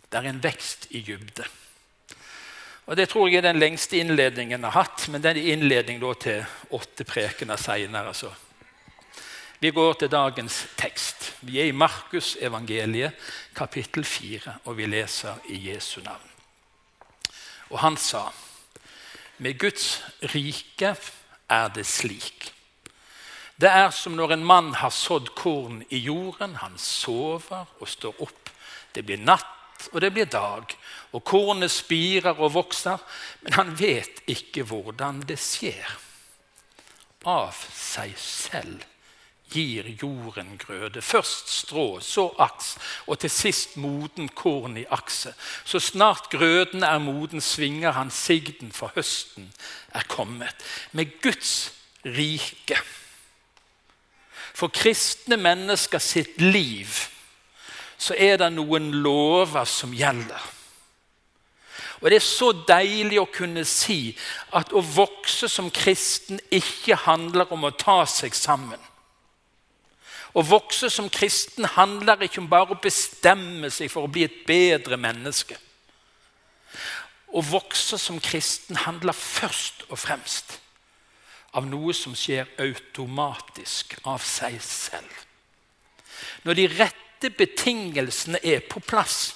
Det 0.05 0.19
er 0.19 0.29
en 0.29 0.43
vekst 0.43 0.91
i 0.91 1.01
dybde. 1.01 1.47
Og 2.85 2.97
Det 2.97 3.09
tror 3.09 3.27
jeg 3.27 3.37
er 3.37 3.41
den 3.41 3.59
lengste 3.59 3.97
innledningen 3.97 4.61
jeg 4.61 4.71
har 4.71 4.83
hatt, 4.83 5.07
men 5.09 5.21
det 5.21 5.31
er 5.31 5.53
innledning 5.53 6.03
til 6.21 6.45
åtte 6.69 7.03
prekener 7.03 7.57
seinere. 7.57 8.07
Altså. 8.07 8.29
Vi 9.59 9.71
går 9.71 9.93
til 9.93 10.11
dagens 10.11 10.67
tekst. 10.77 11.33
Vi 11.41 11.59
er 11.59 11.65
i 11.65 11.71
Markus 11.71 12.37
evangeliet, 12.41 13.11
kapittel 13.55 14.05
4, 14.05 14.53
og 14.65 14.77
vi 14.77 14.85
leser 14.85 15.33
i 15.49 15.71
Jesu 15.71 16.01
navn. 16.01 16.29
Og 17.69 17.79
han 17.79 17.97
sa, 17.97 18.29
med 19.37 19.57
Guds 19.59 20.03
rike 20.21 20.95
er 21.49 21.67
det 21.73 21.85
slik. 21.85 22.53
Det 23.61 23.69
er 23.69 23.89
som 23.89 24.13
når 24.13 24.33
en 24.33 24.45
mann 24.45 24.73
har 24.73 24.89
sådd 24.89 25.33
korn 25.35 25.83
i 25.89 25.97
jorden. 25.97 26.55
Han 26.55 26.77
sover 26.77 27.65
og 27.79 27.87
står 27.87 28.21
opp. 28.21 28.49
Det 28.95 29.05
blir 29.05 29.17
natt 29.17 29.54
og 29.91 30.01
det 30.01 30.11
blir 30.15 30.29
dag, 30.29 30.71
og 31.15 31.23
kornet 31.23 31.71
spirer 31.71 32.35
og 32.39 32.53
vokser, 32.55 32.99
men 33.45 33.55
han 33.55 33.71
vet 33.79 34.23
ikke 34.31 34.65
hvordan 34.67 35.23
det 35.27 35.39
skjer. 35.39 35.95
Av 37.25 37.55
seg 37.73 38.13
selv 38.21 38.83
gir 39.49 39.87
jorden 40.01 40.57
grøde. 40.57 41.01
Først 41.01 41.49
strå, 41.49 41.99
så 42.01 42.27
aks, 42.41 42.75
og 43.07 43.19
til 43.21 43.31
sist 43.31 43.77
moden 43.77 44.29
korn 44.29 44.77
i 44.77 44.85
akse. 44.93 45.33
Så 45.65 45.79
snart 45.79 46.29
grøden 46.33 46.83
er 46.83 46.99
moden, 46.99 47.41
svinger 47.41 47.95
han 47.95 48.11
sigden, 48.11 48.71
for 48.71 48.93
høsten 48.95 49.51
er 49.93 50.05
kommet. 50.09 50.65
Med 50.91 51.21
Guds 51.21 51.71
rike. 52.05 52.77
For 54.55 54.71
kristne 54.71 55.37
mennesker 55.37 55.99
sitt 55.99 56.41
liv 56.41 56.91
så 57.97 58.15
er 58.17 58.37
det 58.41 58.51
noen 58.53 58.91
lover 59.03 59.65
som 59.69 59.93
gjelder. 59.95 60.51
Og 62.01 62.09
Det 62.11 62.17
er 62.19 62.25
så 62.25 62.51
deilig 62.67 63.19
å 63.21 63.29
kunne 63.31 63.63
si 63.65 64.15
at 64.53 64.73
å 64.75 64.81
vokse 64.83 65.47
som 65.49 65.71
kristen 65.73 66.41
ikke 66.53 66.97
handler 67.05 67.49
om 67.55 67.63
å 67.65 67.71
ta 67.73 68.03
seg 68.05 68.35
sammen. 68.35 68.81
Å 70.35 70.43
vokse 70.43 70.89
som 70.91 71.07
kristen 71.09 71.65
handler 71.77 72.27
ikke 72.27 72.41
om 72.43 72.49
bare 72.51 72.75
å 72.75 72.81
bestemme 72.83 73.71
seg 73.71 73.89
for 73.91 74.05
å 74.05 74.11
bli 74.11 74.25
et 74.27 74.41
bedre 74.47 74.99
menneske. 74.99 75.55
Å 77.31 77.41
vokse 77.41 77.97
som 77.99 78.19
kristen 78.19 78.75
handler 78.83 79.15
først 79.15 79.87
og 79.87 79.99
fremst 79.99 80.59
av 81.55 81.65
noe 81.67 81.95
som 81.95 82.13
skjer 82.15 82.51
automatisk 82.59 83.95
av 84.03 84.19
seg 84.27 84.59
selv. 84.61 85.23
Når 86.43 86.59
de 86.59 86.67
rette 86.75 87.04
rette 87.15 87.29
betingelsene 87.37 88.39
er 88.43 88.59
på 88.69 88.79
plass, 88.79 89.35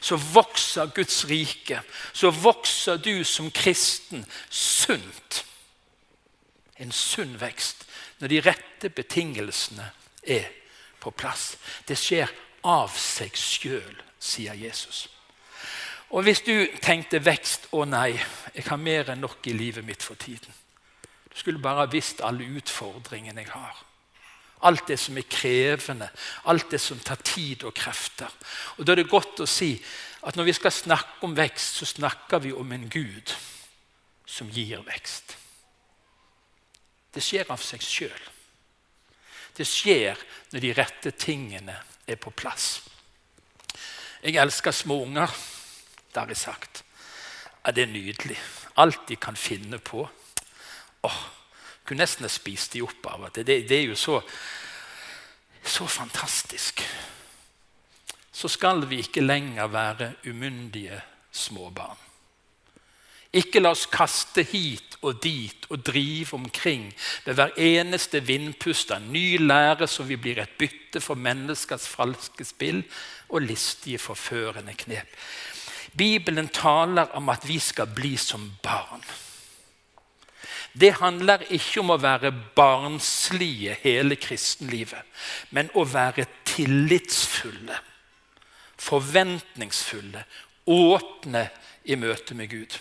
så 0.00 0.16
vokser 0.16 0.86
Guds 0.94 1.24
rike. 1.28 1.82
Så 2.12 2.30
vokser 2.30 2.96
du 2.96 3.24
som 3.24 3.50
kristen 3.50 4.26
sunt. 4.50 5.44
En 6.78 6.92
sunn 6.92 7.40
vekst 7.40 7.86
når 8.18 8.28
de 8.28 8.40
rette 8.40 8.88
betingelsene 8.88 9.90
er 10.22 10.50
på 11.00 11.10
plass. 11.10 11.56
Det 11.88 11.96
skjer 11.96 12.28
av 12.64 12.92
seg 12.92 13.36
sjøl, 13.36 14.02
sier 14.18 14.54
Jesus. 14.54 15.08
Og 16.10 16.22
Hvis 16.22 16.40
du 16.40 16.68
tenkte 16.82 17.18
vekst 17.18 17.66
Å 17.72 17.84
nei, 17.84 18.14
jeg 18.54 18.64
har 18.68 18.78
mer 18.78 19.10
enn 19.10 19.20
nok 19.20 19.46
i 19.46 19.52
livet 19.52 19.84
mitt 19.84 20.02
for 20.02 20.14
tiden. 20.14 20.52
Du 21.32 21.38
skulle 21.38 21.58
bare 21.58 21.90
visst 21.90 22.20
alle 22.20 22.46
utfordringene 22.46 23.42
jeg 23.42 23.50
har. 23.50 23.85
Alt 24.64 24.86
det 24.88 24.96
som 25.00 25.16
er 25.18 25.28
krevende, 25.28 26.08
alt 26.48 26.70
det 26.70 26.80
som 26.80 27.00
tar 27.00 27.20
tid 27.20 27.64
og 27.64 27.74
krefter. 27.76 28.30
Og 28.78 28.86
Da 28.86 28.92
er 28.92 29.02
det 29.02 29.10
godt 29.10 29.40
å 29.40 29.46
si 29.46 29.74
at 30.26 30.36
når 30.36 30.44
vi 30.48 30.52
skal 30.56 30.72
snakke 30.72 31.26
om 31.26 31.36
vekst, 31.36 31.76
så 31.76 31.86
snakker 31.86 32.38
vi 32.42 32.52
om 32.52 32.72
en 32.72 32.88
Gud 32.88 33.34
som 34.26 34.48
gir 34.50 34.80
vekst. 34.86 35.36
Det 37.14 37.22
skjer 37.22 37.52
av 37.52 37.62
seg 37.62 37.84
sjøl. 37.84 38.24
Det 39.56 39.64
skjer 39.64 40.18
når 40.52 40.60
de 40.60 40.72
rette 40.76 41.12
tingene 41.16 41.76
er 42.06 42.18
på 42.20 42.30
plass. 42.30 42.80
Jeg 44.22 44.36
elsker 44.40 44.74
små 44.74 44.98
unger. 45.04 45.30
Det 46.10 46.20
har 46.20 46.32
jeg 46.32 46.40
sagt. 46.40 46.82
Ja, 47.64 47.72
det 47.72 47.86
er 47.86 47.92
nydelig. 47.92 48.36
Alt 48.76 49.06
de 49.08 49.16
kan 49.16 49.36
finne 49.36 49.78
på. 49.78 50.04
Åh, 51.06 51.18
kunne 51.86 52.04
nesten 52.04 52.26
ha 52.26 52.32
spist 52.32 52.74
de 52.74 52.84
opp 52.84 53.06
av 53.12 53.28
det. 53.30 53.46
Det, 53.46 53.60
det 53.68 53.78
er 53.78 53.86
jo 53.90 53.98
så, 53.98 54.20
så 55.64 55.86
fantastisk. 55.86 56.82
Så 58.32 58.50
skal 58.52 58.84
vi 58.90 59.00
ikke 59.00 59.24
lenger 59.24 59.70
være 59.72 60.12
umyndige 60.28 61.00
småbarn. 61.32 62.02
Ikke 63.36 63.60
la 63.60 63.72
oss 63.74 63.84
kaste 63.90 64.44
hit 64.48 64.96
og 65.04 65.18
dit 65.22 65.66
og 65.68 65.82
drive 65.84 66.36
omkring 66.38 66.86
ved 67.24 67.36
hver 67.36 67.58
eneste 67.60 68.22
vindpust 68.24 68.92
av 68.94 69.02
ny 69.02 69.36
lære 69.42 69.88
så 69.90 70.06
vi 70.08 70.16
blir 70.16 70.40
et 70.40 70.54
bytte 70.58 71.02
for 71.04 71.18
menneskers 71.20 71.88
falske 71.90 72.46
spill 72.48 72.80
og 73.28 73.42
listige, 73.44 73.98
forførende 73.98 74.72
knep. 74.78 75.10
Bibelen 75.96 76.48
taler 76.48 77.12
om 77.16 77.28
at 77.32 77.44
vi 77.48 77.58
skal 77.58 77.90
bli 77.92 78.16
som 78.16 78.52
barn. 78.62 79.04
Det 80.80 80.92
handler 81.00 81.46
ikke 81.56 81.80
om 81.80 81.94
å 81.94 82.00
være 82.00 82.32
barnslige 82.56 83.78
hele 83.80 84.18
kristenlivet, 84.20 85.06
men 85.56 85.70
å 85.72 85.86
være 85.88 86.26
tillitsfulle, 86.44 87.78
forventningsfulle, 88.76 90.26
åpne 90.66 91.46
i 91.88 91.96
møte 91.96 92.36
med 92.36 92.50
Gud. 92.50 92.76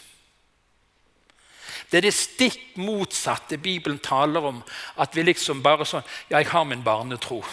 Det 1.92 2.02
er 2.02 2.08
det 2.08 2.16
stikk 2.18 2.76
motsatte 2.82 3.58
Bibelen 3.62 4.00
taler 4.04 4.44
om. 4.50 4.64
At 4.98 5.16
vi 5.16 5.24
liksom 5.24 5.62
bare 5.64 5.86
sånn 5.86 6.04
Ja, 6.30 6.40
jeg 6.40 6.50
har 6.50 6.66
min 6.66 6.84
barnetro. 6.84 7.44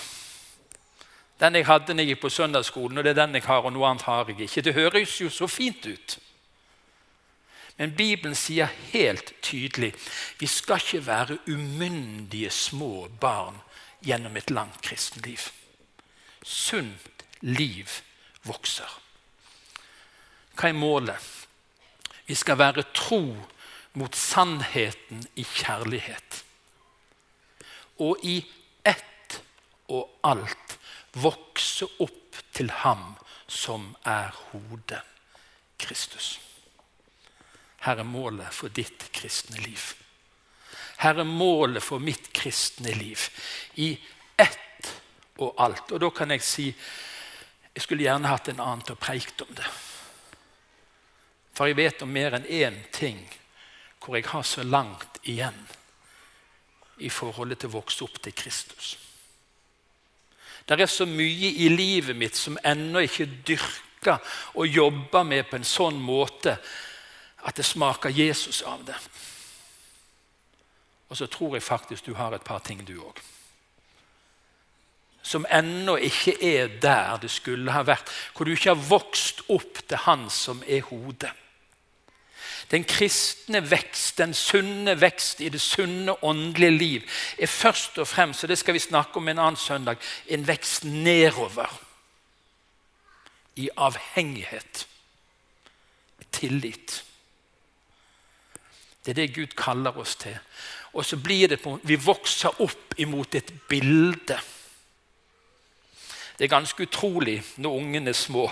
Den 1.39 1.59
jeg 1.59 1.67
hadde 1.67 1.95
når 1.95 2.03
jeg 2.03 2.15
gikk 2.15 2.23
på 2.23 2.31
søndagsskolen, 2.31 2.99
og 2.99 3.05
det 3.05 3.13
er 3.13 3.21
den 3.21 3.35
jeg 3.39 3.47
har, 3.47 3.65
og 3.67 3.75
noe 3.75 3.89
annet 3.89 4.07
har 4.07 4.29
jeg 4.31 4.47
ikke. 4.47 4.63
Det 4.63 4.75
høres 4.75 5.21
jo 5.21 5.31
så 5.31 5.47
fint 5.51 5.87
ut. 5.87 6.19
Men 7.83 7.97
Bibelen 7.97 8.37
sier 8.39 8.69
helt 8.93 9.33
tydelig 9.43 9.89
vi 10.39 10.47
skal 10.47 10.79
ikke 10.79 11.01
være 11.03 11.37
umyndige 11.51 12.51
små 12.55 13.09
barn 13.21 13.57
gjennom 14.07 14.37
et 14.39 14.53
langt 14.55 14.79
kristenliv. 14.87 15.49
Sunt 16.47 17.25
liv 17.41 17.91
vokser. 18.47 18.87
Hva 20.55 20.71
er 20.71 20.79
målet? 20.79 21.27
Vi 22.31 22.37
skal 22.39 22.61
være 22.63 22.87
tro 22.95 23.19
mot 23.99 24.15
sannheten 24.15 25.27
i 25.35 25.43
kjærlighet. 25.43 26.39
Og 27.99 28.23
i 28.23 28.37
ett 28.87 29.41
og 29.91 30.07
alt 30.23 30.79
vokse 31.19 31.91
opp 31.99 32.39
til 32.55 32.71
ham 32.87 33.17
som 33.51 33.91
er 34.07 34.31
hodet, 34.53 35.03
Kristus. 35.83 36.37
Her 37.83 38.03
er 38.03 38.07
målet 38.07 38.55
for 38.55 38.73
ditt 38.73 39.09
kristne 39.15 39.59
liv. 39.63 39.93
Her 41.03 41.19
er 41.19 41.29
målet 41.29 41.83
for 41.83 42.03
mitt 42.03 42.31
kristne 42.35 42.95
liv. 42.95 43.29
I 43.75 43.97
ett 44.39 44.93
og 45.43 45.55
alt. 45.59 45.91
Og 45.91 46.01
da 46.01 46.11
kan 46.15 46.31
jeg 46.31 46.47
si 46.47 46.69
jeg 47.73 47.87
skulle 47.87 48.05
gjerne 48.05 48.29
hatt 48.29 48.51
en 48.53 48.61
annen 48.61 48.85
til 48.85 48.97
å 48.97 49.01
preike 49.01 49.47
om 49.47 49.55
det. 49.57 49.69
For 51.57 51.69
jeg 51.69 51.79
vet 51.79 52.03
om 52.05 52.13
mer 52.13 52.37
enn 52.37 52.49
én 52.49 52.77
ting 52.93 53.23
hvor 54.03 54.19
jeg 54.19 54.29
har 54.29 54.45
så 54.45 54.65
langt 54.67 55.21
igjen 55.23 55.57
i 57.03 57.11
forholdet 57.11 57.63
til 57.63 57.73
å 57.73 57.79
vokse 57.79 58.05
opp 58.05 58.19
til 58.23 58.35
Kristus. 58.37 58.97
Det 60.67 60.79
er 60.79 60.91
så 60.91 61.07
mye 61.09 61.53
i 61.65 61.69
livet 61.73 62.17
mitt 62.17 62.39
som 62.39 62.59
ennå 62.65 63.03
ikke 63.07 63.29
dyrker 63.47 64.21
og 64.59 64.69
jobber 64.69 65.25
med 65.27 65.49
på 65.49 65.59
en 65.59 65.67
sånn 65.67 65.99
måte 66.03 66.57
at 67.43 67.57
det 67.57 67.65
smaker 67.65 68.11
Jesus 68.11 68.63
av 68.63 68.85
det. 68.87 68.97
Og 71.09 71.17
så 71.17 71.27
tror 71.27 71.57
jeg 71.57 71.63
faktisk 71.63 72.07
du 72.07 72.15
har 72.15 72.33
et 72.33 72.45
par 72.45 72.63
ting, 72.65 72.87
du 72.89 72.97
òg. 73.03 73.19
Som 75.23 75.47
ennå 75.51 75.97
ikke 75.97 76.35
er 76.43 76.79
der 76.83 77.21
det 77.23 77.31
skulle 77.31 77.73
ha 77.73 77.83
vært. 77.87 78.09
Hvor 78.35 78.45
du 78.45 78.55
ikke 78.55 78.73
har 78.73 78.89
vokst 78.89 79.45
opp 79.49 79.83
til 79.89 80.01
Han 80.07 80.31
som 80.31 80.63
er 80.67 80.81
hodet. 80.89 81.31
Den 82.71 82.85
kristne 82.89 83.61
vekst, 83.71 84.19
den 84.19 84.33
sunne 84.35 84.95
vekst 85.01 85.41
i 85.45 85.51
det 85.53 85.61
sunne 85.61 86.15
åndelige 86.25 86.71
liv, 86.71 87.03
er 87.39 87.47
først 87.47 87.99
og 87.99 88.09
fremst, 88.09 88.45
og 88.45 88.49
det 88.49 88.59
skal 88.59 88.75
vi 88.75 88.81
snakke 88.81 89.21
om 89.21 89.29
en 89.29 89.39
annen 89.39 89.61
søndag, 89.61 89.97
en 90.27 90.47
vekst 90.49 90.85
nedover. 90.85 91.69
I 93.57 93.69
avhengighet. 93.77 94.87
Tillit. 96.33 97.03
Det 99.05 99.11
er 99.11 99.19
det 99.19 99.35
Gud 99.35 99.55
kaller 99.59 99.99
oss 99.99 100.17
til. 100.17 100.37
Og 100.93 101.05
så 101.05 101.17
blir 101.17 101.49
det 101.49 101.61
på, 101.63 101.79
Vi 101.83 101.97
vokser 101.97 102.61
opp 102.63 102.95
imot 102.99 103.35
et 103.35 103.53
bilde. 103.69 104.39
Det 106.39 106.45
er 106.45 106.57
ganske 106.57 106.83
utrolig 106.83 107.43
når 107.57 107.79
ungene 107.79 108.11
er 108.11 108.19
små. 108.19 108.51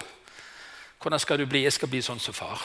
Hvordan 1.01 1.21
skal 1.21 1.39
du 1.39 1.47
bli? 1.47 1.63
Jeg 1.63 1.73
skal 1.73 1.89
bli 1.89 2.03
sånn 2.03 2.21
som 2.21 2.35
far. 2.35 2.61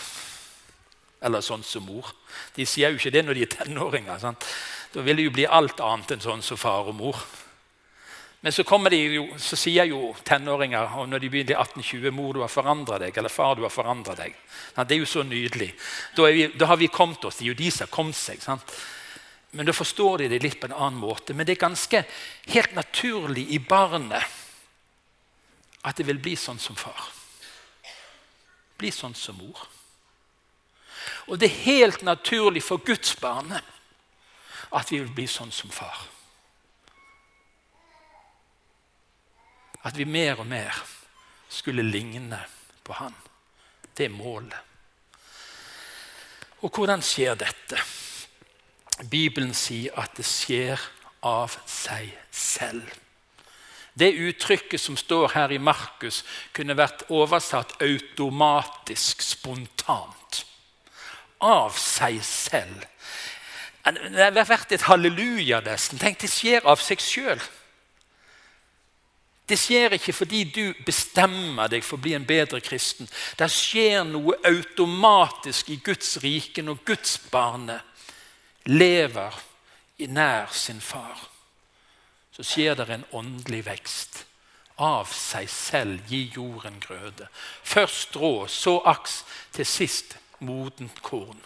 Eller 1.21 1.41
sånn 1.41 1.63
som 1.63 1.85
mor. 1.85 2.11
De 2.55 2.65
sier 2.65 2.91
jo 2.91 2.99
ikke 2.99 3.13
det 3.13 3.23
når 3.25 3.33
de 3.33 3.45
er 3.45 3.53
tenåringer. 3.53 4.19
Sant? 4.19 4.45
Da 4.93 5.01
vil 5.01 5.17
de 5.17 5.27
jo 5.29 5.31
bli 5.31 5.45
alt 5.47 5.79
annet 5.79 6.11
enn 6.11 6.23
sånn 6.23 6.43
som 6.43 6.57
far 6.57 6.91
og 6.91 6.95
mor. 6.95 7.21
Men 8.45 8.53
så, 8.53 8.63
jo, 8.91 9.23
så, 9.41 9.57
sier 9.57 9.87
jo 9.89 10.11
tenåringer 10.21 10.91
og 10.99 11.07
når 11.09 11.23
de 11.23 11.29
begynner 11.33 11.55
i 11.55 11.61
1820 11.63 12.11
mor, 12.13 12.35
du 12.35 12.43
har 12.43 12.51
forandra 12.53 12.99
deg. 13.01 13.17
Eller 13.17 13.33
far, 13.33 13.55
du 13.57 13.63
har 13.65 13.73
forandra 13.73 14.13
deg. 14.19 14.35
Det 14.85 14.93
er 14.93 15.01
jo 15.01 15.07
så 15.09 15.23
nydelig. 15.25 15.71
Da, 16.13 16.27
vi, 16.29 16.43
da, 16.53 16.67
har 16.69 16.77
vi 16.77 16.91
kommet 16.93 17.25
oss. 17.25 17.39
Det 17.39 17.47
er 17.47 17.55
jo 17.55 17.57
de 17.57 17.71
som 17.73 17.87
har 17.87 17.95
kommet 17.95 18.19
seg. 18.19 18.45
Sant? 18.45 18.75
Men 19.49 19.65
da 19.65 19.73
forstår 19.73 20.21
de 20.21 20.29
det 20.29 20.43
litt 20.45 20.59
på 20.61 20.69
en 20.69 20.77
annen 20.77 21.01
måte. 21.01 21.33
Men 21.33 21.49
det 21.49 21.55
er 21.55 21.63
ganske 21.65 22.03
helt 22.53 22.77
naturlig 22.77 23.47
i 23.49 23.57
barnet 23.57 24.37
at 25.81 25.97
det 25.97 26.05
vil 26.05 26.21
bli 26.21 26.37
sånn 26.37 26.61
som 26.61 26.77
far. 26.77 27.01
Bli 28.77 28.93
sånn 28.93 29.17
som 29.17 29.41
mor. 29.41 29.65
Og 31.33 31.41
det 31.41 31.49
er 31.49 31.63
helt 31.65 32.05
naturlig 32.05 32.61
for 32.61 32.77
Guds 32.77 33.17
barne 33.17 33.65
at 34.69 34.93
vi 34.93 35.01
vil 35.01 35.15
bli 35.17 35.25
sånn 35.25 35.49
som 35.49 35.73
far. 35.73 36.11
At 39.85 39.97
vi 39.97 40.07
mer 40.09 40.41
og 40.41 40.47
mer 40.49 40.77
skulle 41.49 41.85
ligne 41.85 42.39
på 42.83 42.93
han. 42.97 43.13
Det 43.97 44.07
er 44.07 44.15
målet. 44.15 44.57
Og 46.65 46.71
hvordan 46.73 47.03
skjer 47.05 47.37
dette? 47.37 47.79
Bibelen 49.11 49.53
sier 49.53 49.93
at 49.99 50.15
det 50.17 50.25
skjer 50.25 50.81
av 51.25 51.53
seg 51.69 52.13
selv. 52.31 52.87
Det 53.95 54.11
uttrykket 54.11 54.81
som 54.81 54.97
står 54.99 55.31
her 55.35 55.53
i 55.55 55.61
Markus, 55.61 56.23
kunne 56.55 56.75
vært 56.75 57.05
oversatt 57.13 57.77
automatisk, 57.83 59.21
spontant. 59.23 60.41
Av 61.39 61.75
seg 61.79 62.19
selv. 62.25 62.83
Det 63.85 64.25
har 64.25 64.49
vært 64.49 64.73
et 64.75 64.87
halleluja 64.89 65.61
nesten. 65.63 66.01
Tenk, 66.01 66.19
det 66.23 66.31
skjer 66.31 66.65
av 66.67 66.81
seg 66.83 67.03
sjøl. 67.03 67.43
Det 69.45 69.59
skjer 69.61 69.93
ikke 69.93 70.13
fordi 70.13 70.43
du 70.49 70.73
bestemmer 70.85 71.67
deg 71.69 71.83
for 71.85 71.99
å 71.99 72.01
bli 72.01 72.15
en 72.17 72.25
bedre 72.25 72.57
kristen. 72.65 73.05
Det 73.37 73.45
skjer 73.53 74.01
noe 74.09 74.33
automatisk 74.47 75.69
i 75.69 75.77
Guds 75.85 76.17
rike 76.23 76.63
når 76.65 76.81
Guds 76.87 77.19
barne 77.29 77.77
lever 78.65 79.33
nær 80.09 80.49
sin 80.51 80.81
far. 80.81 81.29
Så 82.31 82.43
skjer 82.43 82.75
det 82.75 82.89
en 82.89 83.05
åndelig 83.13 83.65
vekst. 83.69 84.25
Av 84.81 85.07
seg 85.13 85.49
selv 85.49 85.99
gi 86.11 86.31
jorden 86.35 86.79
grøde. 86.83 87.27
Først 87.63 88.01
strå, 88.09 88.47
så 88.51 88.81
aks, 88.83 89.23
til 89.55 89.65
sist 89.65 90.17
modent 90.43 91.01
korn 91.01 91.39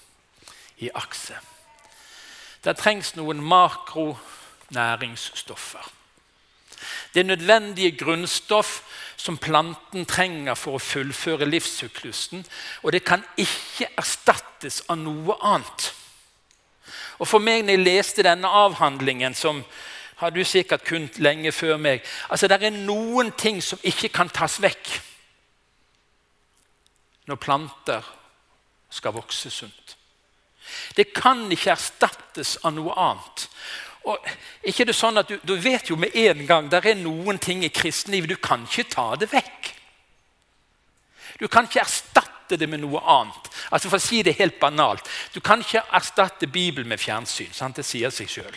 i 0.81 0.89
akse. 0.95 1.35
Det 2.63 2.77
trengs 2.79 3.15
noen 3.15 3.43
makronæringsstoffer. 3.43 5.98
Det 7.13 7.25
nødvendige 7.25 7.97
grunnstoff 7.97 8.81
som 9.17 9.37
planten 9.37 10.05
trenger 10.05 10.55
for 10.55 10.77
å 10.77 10.83
fullføre 10.83 11.47
livssyklusen. 11.49 12.45
Og 12.83 12.93
det 12.95 13.03
kan 13.03 13.23
ikke 13.37 13.89
erstattes 13.99 14.83
av 14.87 14.99
noe 15.01 15.35
annet. 15.41 15.91
Og 17.19 17.27
for 17.27 17.43
meg, 17.43 17.65
når 17.65 17.75
jeg 17.75 17.85
leste 17.85 18.23
denne 18.23 18.47
avhandlingen, 18.47 19.35
som 19.35 19.63
har 20.19 20.31
du 20.35 20.43
sikkert 20.43 20.83
kunnet 20.83 21.19
lenge 21.19 21.51
før 21.55 21.77
meg 21.79 22.03
altså 22.29 22.47
Det 22.47 22.57
er 22.59 22.75
noen 22.75 23.31
ting 23.39 23.61
som 23.63 23.79
ikke 23.83 24.09
kan 24.11 24.29
tas 24.29 24.57
vekk 24.59 24.89
når 27.29 27.39
planter 27.39 28.07
skal 28.89 29.13
vokse 29.13 29.51
sunt. 29.53 29.95
Det 30.97 31.11
kan 31.13 31.43
ikke 31.53 31.75
erstattes 31.75 32.55
av 32.65 32.73
noe 32.73 32.95
annet. 32.97 33.45
Og 34.07 34.29
ikke 34.63 34.85
det 34.87 34.95
sånn 34.95 35.19
at 35.19 35.27
du, 35.27 35.35
du 35.43 35.55
vet 35.59 35.89
jo 35.91 35.97
med 35.99 36.15
en 36.15 36.45
gang 36.47 36.69
det 36.71 36.79
er 36.85 37.01
noen 37.01 37.39
ting 37.41 37.65
i 37.65 37.73
kristenlivet 37.73 38.31
du 38.31 38.37
kan 38.39 38.63
ikke 38.67 38.87
ta 38.89 39.11
det 39.19 39.27
vekk. 39.33 39.73
Du 41.39 41.47
kan 41.47 41.67
ikke 41.67 41.83
erstatte 41.83 42.57
det 42.59 42.67
med 42.67 42.81
noe 42.83 43.01
annet. 43.03 43.51
Altså 43.69 43.91
For 43.91 43.99
å 43.99 44.03
si 44.03 44.23
det 44.23 44.37
helt 44.39 44.59
banalt, 44.59 45.07
Du 45.33 45.39
kan 45.39 45.61
ikke 45.61 45.83
erstatte 45.93 46.47
Bibelen 46.47 46.89
med 46.89 46.99
fjernsyn. 46.99 47.53
Sant? 47.53 47.75
Det 47.75 47.85
sier 47.85 48.11
seg 48.11 48.29
sjøl. 48.29 48.55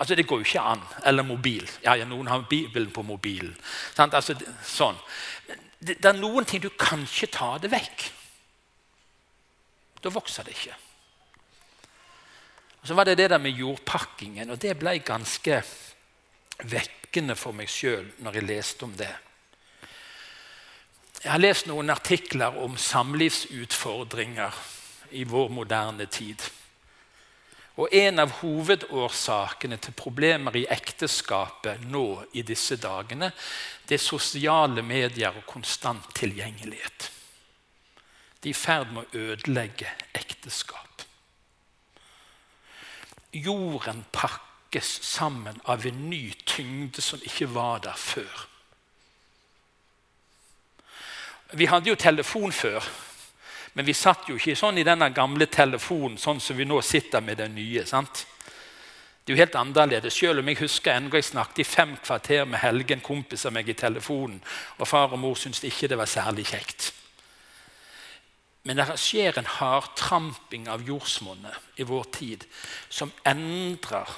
Altså, 0.00 0.14
det 0.16 0.26
går 0.26 0.40
jo 0.40 0.48
ikke 0.48 0.60
an. 0.64 0.82
Eller 1.04 1.22
mobil. 1.22 1.68
Ja, 1.84 1.94
ja, 1.94 2.04
Noen 2.08 2.26
har 2.26 2.46
Bibelen 2.48 2.90
på 2.90 3.02
mobilen. 3.02 3.52
Sant? 3.94 4.14
Altså, 4.14 4.34
sånn. 4.64 4.96
Det, 5.78 5.96
det 6.00 6.08
er 6.08 6.16
noen 6.16 6.44
ting 6.48 6.62
du 6.62 6.70
kan 6.70 7.02
ikke 7.04 7.28
ta 7.32 7.50
det 7.60 7.70
vekk. 7.72 8.06
Da 10.00 10.12
vokser 10.12 10.44
det 10.48 10.56
ikke. 10.56 10.76
Og 12.80 12.88
Så 12.88 12.94
var 12.94 13.04
det 13.04 13.18
det 13.18 13.30
der 13.30 13.38
med 13.38 13.50
jordpakkingen, 13.50 14.50
og 14.50 14.62
det 14.62 14.78
ble 14.78 14.98
ganske 14.98 15.62
vekkende 16.64 17.36
for 17.36 17.52
meg 17.56 17.68
sjøl 17.68 18.06
når 18.24 18.38
jeg 18.38 18.48
leste 18.48 18.84
om 18.84 18.94
det. 18.96 19.12
Jeg 21.20 21.32
har 21.32 21.42
lest 21.42 21.66
noen 21.68 21.92
artikler 21.92 22.56
om 22.56 22.78
samlivsutfordringer 22.80 24.56
i 25.10 25.24
vår 25.28 25.48
moderne 25.52 26.06
tid. 26.06 26.40
Og 27.76 27.88
En 27.92 28.18
av 28.18 28.32
hovedårsakene 28.40 29.76
til 29.76 29.96
problemer 29.96 30.56
i 30.56 30.66
ekteskapet 30.68 31.84
nå 31.88 32.22
i 32.32 32.42
disse 32.42 32.76
dagene, 32.76 33.30
det 33.88 33.96
er 33.96 34.04
sosiale 34.04 34.82
medier 34.82 35.36
og 35.36 35.46
konstant 35.48 36.08
tilgjengelighet. 36.14 37.10
De 38.40 38.48
er 38.48 38.54
i 38.54 38.56
ferd 38.56 38.92
med 38.92 39.04
å 39.04 39.24
ødelegge 39.30 39.92
ekteskap. 40.16 40.89
Jorden 43.32 44.04
pakkes 44.12 45.00
sammen 45.02 45.60
av 45.64 45.86
en 45.86 46.10
ny 46.10 46.32
tyngde 46.46 47.02
som 47.02 47.22
ikke 47.22 47.50
var 47.54 47.78
der 47.84 47.96
før. 47.96 48.46
Vi 51.52 51.66
hadde 51.66 51.90
jo 51.90 51.98
telefon 51.98 52.52
før, 52.52 52.84
men 53.74 53.86
vi 53.86 53.94
satt 53.94 54.28
jo 54.28 54.36
ikke 54.38 54.58
sånn 54.58 54.78
i 54.78 54.86
denne 54.86 55.10
gamle 55.14 55.46
telefonen 55.50 56.18
sånn 56.18 56.40
som 56.42 56.58
vi 56.58 56.66
nå 56.66 56.80
sitter 56.82 57.22
med 57.22 57.38
den 57.38 57.54
nye. 57.54 57.86
sant? 57.86 58.26
Det 59.24 59.32
er 59.32 59.36
jo 59.36 59.42
helt 59.44 59.54
annerledes. 59.54 60.14
Selv 60.14 60.40
om 60.40 60.48
jeg 60.48 60.58
husker 60.58 60.96
ennå 60.96 61.14
jeg 61.14 61.24
snakket 61.24 61.58
i 61.62 61.64
fem 61.64 61.96
kvarter 61.96 62.44
med 62.44 62.58
Helgen, 62.58 62.98
en 62.98 63.04
kompis 63.04 63.46
av 63.46 63.52
meg, 63.54 63.68
i 63.68 63.74
telefonen, 63.78 64.40
og 64.78 64.88
far 64.88 65.12
og 65.12 65.18
mor 65.22 65.36
syntes 65.38 65.64
ikke 65.64 65.88
det 65.88 65.98
var 65.98 66.10
særlig 66.10 66.46
kjekt. 66.50 66.92
Men 68.62 68.76
det 68.76 68.98
skjer 69.00 69.38
en 69.38 69.48
hardtramping 69.48 70.68
av 70.68 70.82
jordsmonnet 70.84 71.80
i 71.80 71.86
vår 71.88 72.04
tid 72.12 72.44
som 72.88 73.12
endrer 73.24 74.10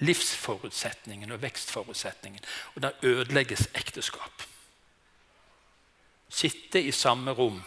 livsforutsetningen 0.00 1.32
og 1.32 1.42
vekstforutsetningen. 1.42 2.40
Og 2.74 2.82
da 2.82 2.92
ødelegges 3.02 3.68
ekteskap. 3.74 4.42
Sitte 6.30 6.82
i 6.82 6.90
samme 6.90 7.34
rom 7.34 7.60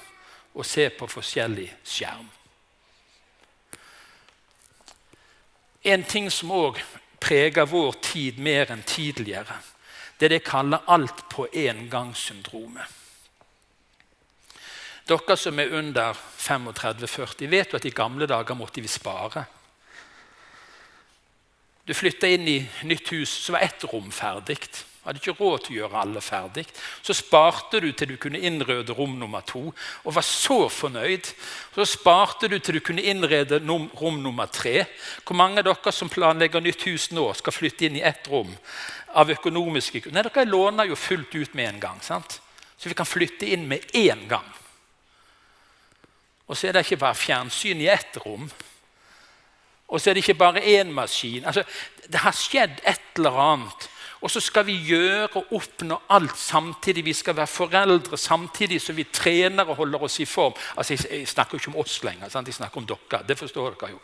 og 0.54 0.66
se 0.66 0.90
på 0.90 1.08
forskjellig 1.08 1.70
skjerm. 1.84 2.28
En 5.84 6.04
ting 6.08 6.30
som 6.32 6.52
òg 6.56 6.80
preger 7.24 7.68
vår 7.68 7.96
tid 8.04 8.40
mer 8.40 8.72
enn 8.72 8.84
tidligere, 8.88 9.58
det 10.20 10.28
er 10.28 10.32
det 10.32 10.40
jeg 10.40 10.48
kaller 10.48 10.86
alt 10.88 11.26
på 11.32 11.48
en 11.52 11.88
gang-syndromet. 11.92 12.88
Dere 15.08 15.36
som 15.38 15.60
er 15.60 15.74
under 15.76 16.16
35-40, 16.16 17.50
vet 17.52 17.74
jo 17.74 17.80
at 17.80 17.86
i 17.90 17.96
gamle 17.96 18.28
dager 18.30 18.56
måtte 18.56 18.82
vi 18.82 18.92
spare. 18.92 19.46
Du 21.84 21.92
flytta 21.92 22.30
inn 22.32 22.48
i 22.48 22.58
nytt 22.88 23.12
hus, 23.12 23.30
så 23.44 23.58
var 23.58 23.66
ett 23.68 23.84
rom 23.92 24.08
ferdig. 24.16 24.62
Hadde 25.04 25.20
ikke 25.20 25.36
råd 25.36 25.66
til 25.66 25.74
å 25.74 25.78
gjøre 25.82 26.00
alle 26.00 26.22
ferdig. 26.24 26.64
Så 27.04 27.12
sparte 27.12 27.82
du 27.84 27.90
til 27.92 28.14
du 28.14 28.16
kunne 28.16 28.40
innrede 28.40 28.96
rom 28.96 29.18
nummer 29.20 29.44
to, 29.44 29.66
og 30.08 30.16
var 30.16 30.24
så 30.24 30.70
fornøyd. 30.72 31.28
Så 31.76 31.90
sparte 31.92 32.48
du 32.48 32.56
til 32.64 32.80
du 32.80 32.86
kunne 32.88 33.04
innrede 33.04 33.60
rom 34.00 34.22
nummer 34.24 34.48
tre. 34.48 34.86
Hvor 35.28 35.36
mange 35.36 35.60
av 35.60 35.68
dere 35.68 35.92
som 35.92 36.12
planlegger 36.12 36.64
nytt 36.64 36.88
hus 36.88 37.10
nå, 37.12 37.28
skal 37.36 37.58
flytte 37.58 37.90
inn 37.90 38.00
i 38.00 38.08
ett 38.08 38.32
rom? 38.32 38.56
av 39.14 39.30
økonomiske 39.30 40.08
Nei, 40.12 40.24
Dere 40.26 40.46
låner 40.50 40.90
jo 40.90 40.98
fullt 40.98 41.36
ut 41.36 41.54
med 41.54 41.70
en 41.70 41.80
gang. 41.80 42.02
sant? 42.02 42.40
Så 42.78 42.90
vi 42.90 42.98
kan 42.98 43.06
flytte 43.06 43.46
inn 43.46 43.68
med 43.68 43.86
én 43.94 44.28
gang. 44.28 44.48
Og 46.54 46.58
så 46.58 46.68
er 46.68 46.76
det 46.76 46.84
ikke 46.86 47.02
bare 47.02 47.18
fjernsyn 47.18 47.80
i 47.82 47.88
ett 47.90 48.18
rom. 48.22 48.46
Og 49.88 50.02
så 50.02 50.10
er 50.10 50.14
det 50.14 50.22
ikke 50.22 50.38
bare 50.38 50.62
én 50.62 50.92
maskin. 50.94 51.46
Altså, 51.46 51.64
det 52.06 52.22
har 52.22 52.36
skjedd 52.38 52.84
et 52.86 53.18
eller 53.18 53.40
annet. 53.42 53.88
Og 54.22 54.32
så 54.32 54.40
skal 54.40 54.68
vi 54.68 54.76
gjøre 54.86 55.28
og 55.36 55.56
oppnå 55.58 55.98
alt 56.14 56.38
samtidig. 56.38 57.06
Vi 57.06 57.14
skal 57.14 57.36
være 57.36 57.50
foreldre 57.50 58.18
samtidig 58.18 58.78
som 58.82 58.96
vi 58.96 59.04
trener 59.04 59.66
og 59.66 59.76
holder 59.82 60.06
oss 60.06 60.20
i 60.20 60.26
form. 60.26 60.54
Altså, 60.78 60.94
Jeg 61.10 61.28
snakker 61.28 61.58
jo 61.58 61.60
ikke 61.60 61.72
om 61.74 61.82
oss 61.82 62.04
lenger, 62.04 62.30
sant? 62.30 62.48
jeg 62.48 62.56
snakker 62.56 62.78
om 62.78 62.86
dere. 62.86 63.24
Det 63.28 63.38
forstår 63.38 63.74
dere 63.74 63.90
jo. 63.92 64.00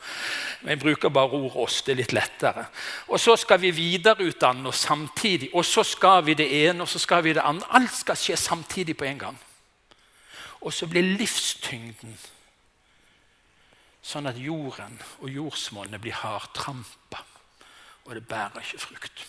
Men 0.62 0.69
jeg 0.69 0.79
bruker 0.79 1.09
bare 1.09 1.29
ordet 1.29 1.55
'oss'. 1.55 1.83
Det 1.85 1.91
er 1.91 2.01
litt 2.01 2.13
lettere. 2.13 2.65
Og 3.07 3.19
så 3.19 3.35
skal 3.35 3.62
vi 3.62 3.71
videreutdanne 3.71 4.67
oss 4.67 4.79
samtidig. 4.79 5.49
Og 5.53 5.65
så 5.65 5.83
skal 5.83 6.25
vi 6.25 6.33
det 6.33 6.69
ene, 6.69 6.81
og 6.81 6.89
så 6.89 6.99
skal 6.99 7.23
vi 7.23 7.33
det 7.33 7.41
andre. 7.45 7.67
Alt 7.69 7.95
skal 7.95 8.15
skje 8.15 8.38
samtidig 8.38 8.97
på 8.97 9.05
en 9.05 9.19
gang. 9.19 9.39
Og 10.62 10.73
så 10.73 10.88
blir 10.88 11.01
livstyngden 11.01 12.17
sånn 14.01 14.29
at 14.29 14.39
jorden 14.39 14.95
og 15.19 15.29
jordsmonnet 15.33 16.01
blir 16.01 16.15
hardtrampa, 16.21 17.23
og 18.07 18.15
det 18.15 18.25
bærer 18.27 18.63
ikke 18.63 18.81
frukt. 18.81 19.25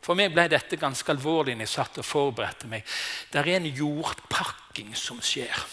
For 0.00 0.16
meg 0.16 0.32
ble 0.32 0.46
dette 0.48 0.78
ganske 0.80 1.12
alvorlig 1.12 1.56
når 1.56 1.66
jeg 1.66 1.74
satt 1.74 2.00
og 2.00 2.08
forberedte 2.08 2.68
meg. 2.70 2.86
Det 3.30 3.42
er 3.42 3.50
en 3.58 3.68
jordpakking 3.68 4.94
som 4.96 5.20
skjer. 5.20 5.66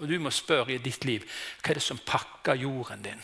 Og 0.00 0.08
du 0.08 0.16
må 0.20 0.32
spørre 0.32 0.74
i 0.74 0.82
ditt 0.82 1.04
liv 1.08 1.24
hva 1.24 1.72
er 1.72 1.78
det 1.78 1.84
som 1.84 2.00
pakker 2.00 2.58
jorden 2.60 3.04
din? 3.04 3.20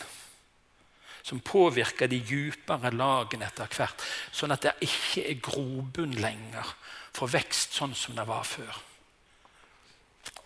Som 1.23 1.41
påvirker 1.45 2.09
de 2.11 2.19
dypere 2.19 2.91
lagene 2.93 3.47
etter 3.47 3.69
hvert, 3.71 4.01
sånn 4.35 4.53
at 4.53 4.65
det 4.65 4.73
ikke 4.89 5.23
er 5.29 5.43
grobunn 5.43 6.17
lenger 6.19 6.73
for 7.13 7.31
vekst 7.31 7.77
sånn 7.77 7.93
som 7.97 8.17
det 8.17 8.25
var 8.27 8.43
før. 8.45 8.81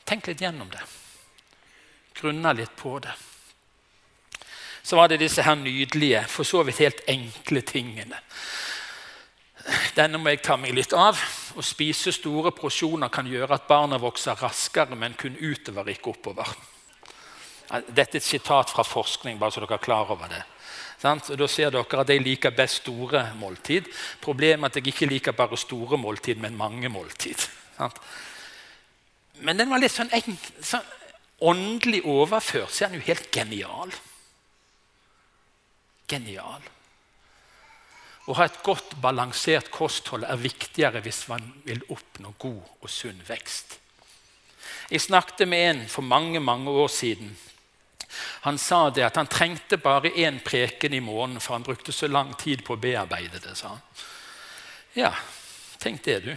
Tenk 0.08 0.30
litt 0.30 0.42
gjennom 0.42 0.70
det. 0.72 0.84
Grunna 2.18 2.54
litt 2.56 2.76
på 2.80 2.98
det. 3.04 3.12
Så 4.88 4.96
var 4.96 5.12
det 5.12 5.20
disse 5.20 5.44
her 5.44 5.58
nydelige, 5.60 6.24
for 6.32 6.48
så 6.48 6.64
vidt 6.64 6.80
helt 6.80 7.02
enkle 7.12 7.62
tingene. 7.68 8.22
Denne 9.98 10.20
må 10.22 10.32
jeg 10.32 10.46
ta 10.46 10.56
meg 10.56 10.78
litt 10.78 10.94
av. 10.96 11.20
Å 11.60 11.64
spise 11.66 12.14
store 12.16 12.54
porsjoner 12.56 13.12
kan 13.12 13.28
gjøre 13.28 13.58
at 13.58 13.68
barna 13.68 14.00
vokser 14.00 14.40
raskere, 14.40 14.96
men 14.96 15.18
kun 15.20 15.36
utover, 15.36 15.92
ikke 15.92 16.14
oppover. 16.14 16.54
Dette 17.90 18.16
er 18.16 18.22
et 18.22 18.24
sitat 18.24 18.72
fra 18.72 18.86
forskning, 18.88 19.36
bare 19.42 19.52
så 19.52 19.66
dere 19.66 19.76
er 19.76 19.84
klar 19.84 20.14
over 20.16 20.32
det. 20.32 20.46
Og 21.04 21.36
da 21.38 21.50
ser 21.52 21.74
dere 21.76 22.00
at 22.02 22.10
jeg 22.10 22.24
liker 22.24 22.56
best 22.56 22.80
store 22.86 23.26
måltid. 23.38 23.92
Problemet 24.24 24.72
er 24.72 24.72
at 24.72 24.80
jeg 24.80 24.96
ikke 24.96 25.12
liker 25.12 25.36
bare 25.36 25.60
store 25.60 26.00
måltid, 26.00 26.40
men 26.40 26.56
mange 26.58 26.90
måltid. 26.90 27.44
Men 29.46 29.60
den 29.60 29.70
var 29.70 29.82
litt 29.82 29.94
sånn, 29.94 30.12
sånn 30.62 30.94
åndelig 31.46 32.02
overført, 32.10 32.74
så 32.74 32.86
er 32.86 32.94
den 32.94 33.02
jo 33.02 33.10
helt 33.10 33.30
genial. 33.34 33.94
Genial. 36.10 36.66
Å 38.28 38.36
ha 38.36 38.48
et 38.48 38.62
godt 38.66 38.98
balansert 39.04 39.70
kosthold 39.72 40.26
er 40.28 40.40
viktigere 40.42 41.00
hvis 41.06 41.24
man 41.32 41.46
vil 41.68 41.84
oppnå 41.94 42.34
god 42.42 42.82
og 42.82 42.90
sunn 42.92 43.22
vekst. 43.28 43.78
Jeg 44.92 45.04
snakket 45.04 45.48
med 45.48 45.64
en 45.70 45.86
for 45.92 46.04
mange 46.04 46.42
mange 46.44 46.72
år 46.72 46.92
siden. 46.92 47.32
Han 48.48 48.58
sa 48.60 48.90
det 48.90 49.06
at 49.06 49.18
han 49.20 49.30
trengte 49.32 49.80
bare 49.80 50.12
én 50.16 50.40
preken 50.44 50.94
i 50.96 51.04
måneden, 51.04 51.42
for 51.44 51.56
han 51.56 51.64
brukte 51.64 51.92
så 51.92 52.08
lang 52.08 52.34
tid 52.40 52.64
på 52.66 52.76
å 52.76 52.82
bearbeide 52.82 53.40
det. 53.44 53.56
sa 53.56 53.76
han. 53.76 53.82
Ja, 54.96 55.12
tenk 55.80 56.04
det, 56.04 56.20
du. 56.26 56.36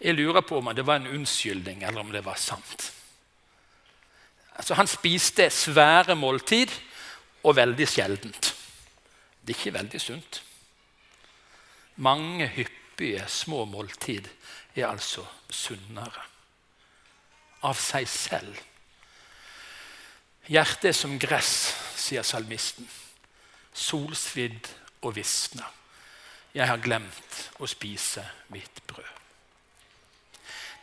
Jeg 0.00 0.14
lurer 0.14 0.44
på 0.44 0.58
om 0.58 0.68
det 0.76 0.84
var 0.86 1.00
en 1.00 1.12
unnskyldning, 1.18 1.82
eller 1.82 2.00
om 2.00 2.12
det 2.12 2.24
var 2.24 2.36
sant. 2.40 2.92
Altså, 4.56 4.74
han 4.74 4.88
spiste 4.88 5.50
svære 5.50 6.16
måltid, 6.16 6.72
og 7.46 7.56
veldig 7.56 7.86
sjeldent. 7.88 8.54
Det 9.46 9.54
er 9.54 9.58
ikke 9.60 9.78
veldig 9.78 10.00
sunt. 10.02 10.42
Mange 12.02 12.48
hyppige 12.56 13.24
små 13.30 13.64
måltid 13.64 14.26
er 14.74 14.88
altså 14.88 15.22
sunnere. 15.50 16.24
Av 17.62 17.78
seg 17.78 18.08
selv. 18.10 18.58
Hjertet 20.50 20.90
er 20.90 20.96
som 20.98 21.16
gress, 21.18 21.54
sier 21.98 22.26
salmisten. 22.26 22.88
Solsvidd 23.72 24.68
og 25.02 25.14
visna. 25.16 25.66
Jeg 26.54 26.66
har 26.68 26.82
glemt 26.82 27.40
å 27.60 27.68
spise 27.70 28.24
mitt 28.54 28.82
brød. 28.88 29.25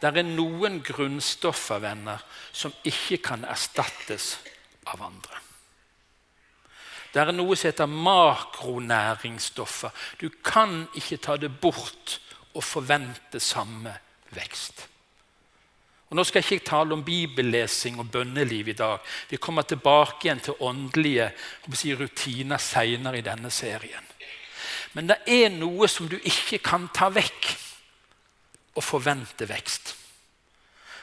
Det 0.04 0.12
er 0.20 0.26
noen 0.28 0.82
grunnstoffer 0.84 1.80
venner, 1.80 2.20
som 2.52 2.74
ikke 2.84 3.22
kan 3.24 3.46
erstattes 3.48 4.34
av 4.92 5.00
andre. 5.06 5.38
Det 7.14 7.22
er 7.22 7.32
noe 7.32 7.56
som 7.56 7.68
heter 7.70 7.86
makronæringsstoffer. 7.88 9.90
Du 10.20 10.30
kan 10.44 10.88
ikke 10.98 11.18
ta 11.24 11.38
det 11.40 11.62
bort 11.62 12.20
og 12.52 12.64
forvente 12.66 13.40
samme 13.40 13.94
vekst. 14.36 14.88
Og 16.10 16.16
Nå 16.18 16.24
skal 16.28 16.44
jeg 16.44 16.52
ikke 16.60 16.72
tale 16.74 16.94
om 16.94 17.06
bibellesing 17.06 18.00
og 18.02 18.12
bønneliv 18.12 18.68
i 18.74 18.78
dag. 18.78 18.98
Vi 19.30 19.38
kommer 19.42 19.62
tilbake 19.64 20.28
igjen 20.28 20.40
til 20.44 20.60
åndelige 20.60 21.32
si, 21.74 21.96
rutiner 21.96 22.58
senere 22.60 23.18
i 23.18 23.26
denne 23.26 23.50
serien. 23.50 24.04
Men 24.94 25.08
det 25.10 25.18
er 25.32 25.50
noe 25.56 25.88
som 25.90 26.10
du 26.12 26.18
ikke 26.20 26.58
kan 26.66 26.90
ta 26.94 27.10
vekk 27.14 27.63
og 28.76 28.84
forvente 28.84 29.50
vekst. 29.50 29.96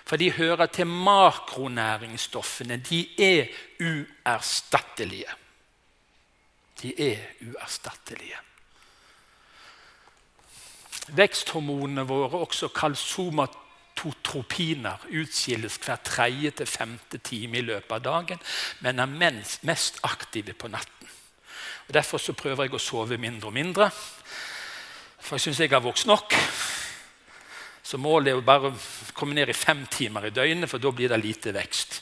For 0.04 0.16
de 0.16 0.33
hører 0.33 0.66
til 0.66 0.87
makronæringsstoffene. 0.87 2.76
De 2.76 3.09
er 3.18 3.46
uerstattelige. 3.80 5.24
De 6.83 7.11
er 7.11 7.16
uerstattelige. 7.46 8.37
Veksthormonene 11.09 12.06
våre, 12.06 12.38
også 12.38 12.68
kalt 12.74 12.98
somatotropiner, 12.98 15.06
utskilles 15.22 15.78
hver 15.85 15.96
tredje 16.04 16.50
til 16.50 16.66
femte 16.66 17.18
time 17.18 17.59
i 17.59 17.66
løpet 17.66 17.92
av 17.92 18.02
dagen, 18.02 18.42
men 18.80 18.98
er 18.98 19.40
mest 19.62 20.00
aktive 20.02 20.52
på 20.52 20.68
natten. 20.68 21.09
Og 21.88 21.94
Derfor 21.94 22.33
prøver 22.33 22.64
jeg 22.64 22.74
å 22.74 22.83
sove 22.83 23.18
mindre 23.18 23.50
og 23.50 23.54
mindre, 23.54 23.90
for 25.20 25.37
jeg 25.37 25.40
syns 25.40 25.61
jeg 25.61 25.70
har 25.70 25.87
vokst 25.87 26.06
nok. 26.06 26.35
Så 27.90 27.98
målet 27.98 28.31
er 28.31 28.38
å 28.38 28.46
bare 28.46 28.70
komme 29.18 29.35
ned 29.35 29.50
i 29.50 29.57
fem 29.57 29.83
timer 29.90 30.29
i 30.29 30.35
døgnet, 30.35 30.70
for 30.70 30.79
da 30.79 30.92
blir 30.94 31.11
det 31.11 31.18
lite 31.18 31.50
vekst. 31.57 31.96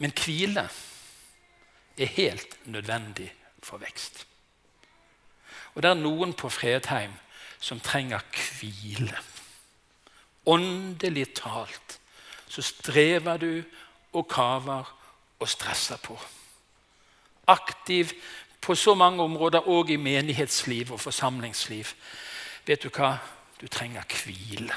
Men 0.00 0.14
hvile 0.16 0.64
er 2.00 2.14
helt 2.16 2.56
nødvendig 2.72 3.28
for 3.60 3.82
vekst. 3.82 4.24
Og 5.74 5.82
det 5.84 5.90
er 5.90 6.00
noen 6.00 6.32
på 6.38 6.48
Fredheim 6.48 7.12
som 7.60 7.82
trenger 7.84 8.24
hvile. 8.32 9.20
Åndelig 10.48 11.26
talt 11.42 11.98
så 12.48 12.64
strever 12.64 13.40
du 13.42 13.52
og 14.14 14.28
kaver 14.30 14.88
og 15.42 15.50
stresser 15.50 16.00
på. 16.00 16.16
Aktiv 17.52 18.14
på 18.64 18.74
så 18.74 18.94
mange 18.96 19.22
områder, 19.22 19.68
òg 19.68 19.92
i 19.92 20.00
menighetsliv 20.00 20.92
og 20.92 21.00
forsamlingsliv. 21.00 21.92
Vet 22.66 22.82
du 22.82 22.90
hva? 22.90 23.16
Du 23.60 23.68
trenger 23.68 24.02
hvile 24.24 24.74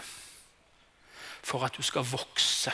for 1.47 1.63
at 1.63 1.78
du 1.78 1.84
skal 1.86 2.06
vokse. 2.08 2.73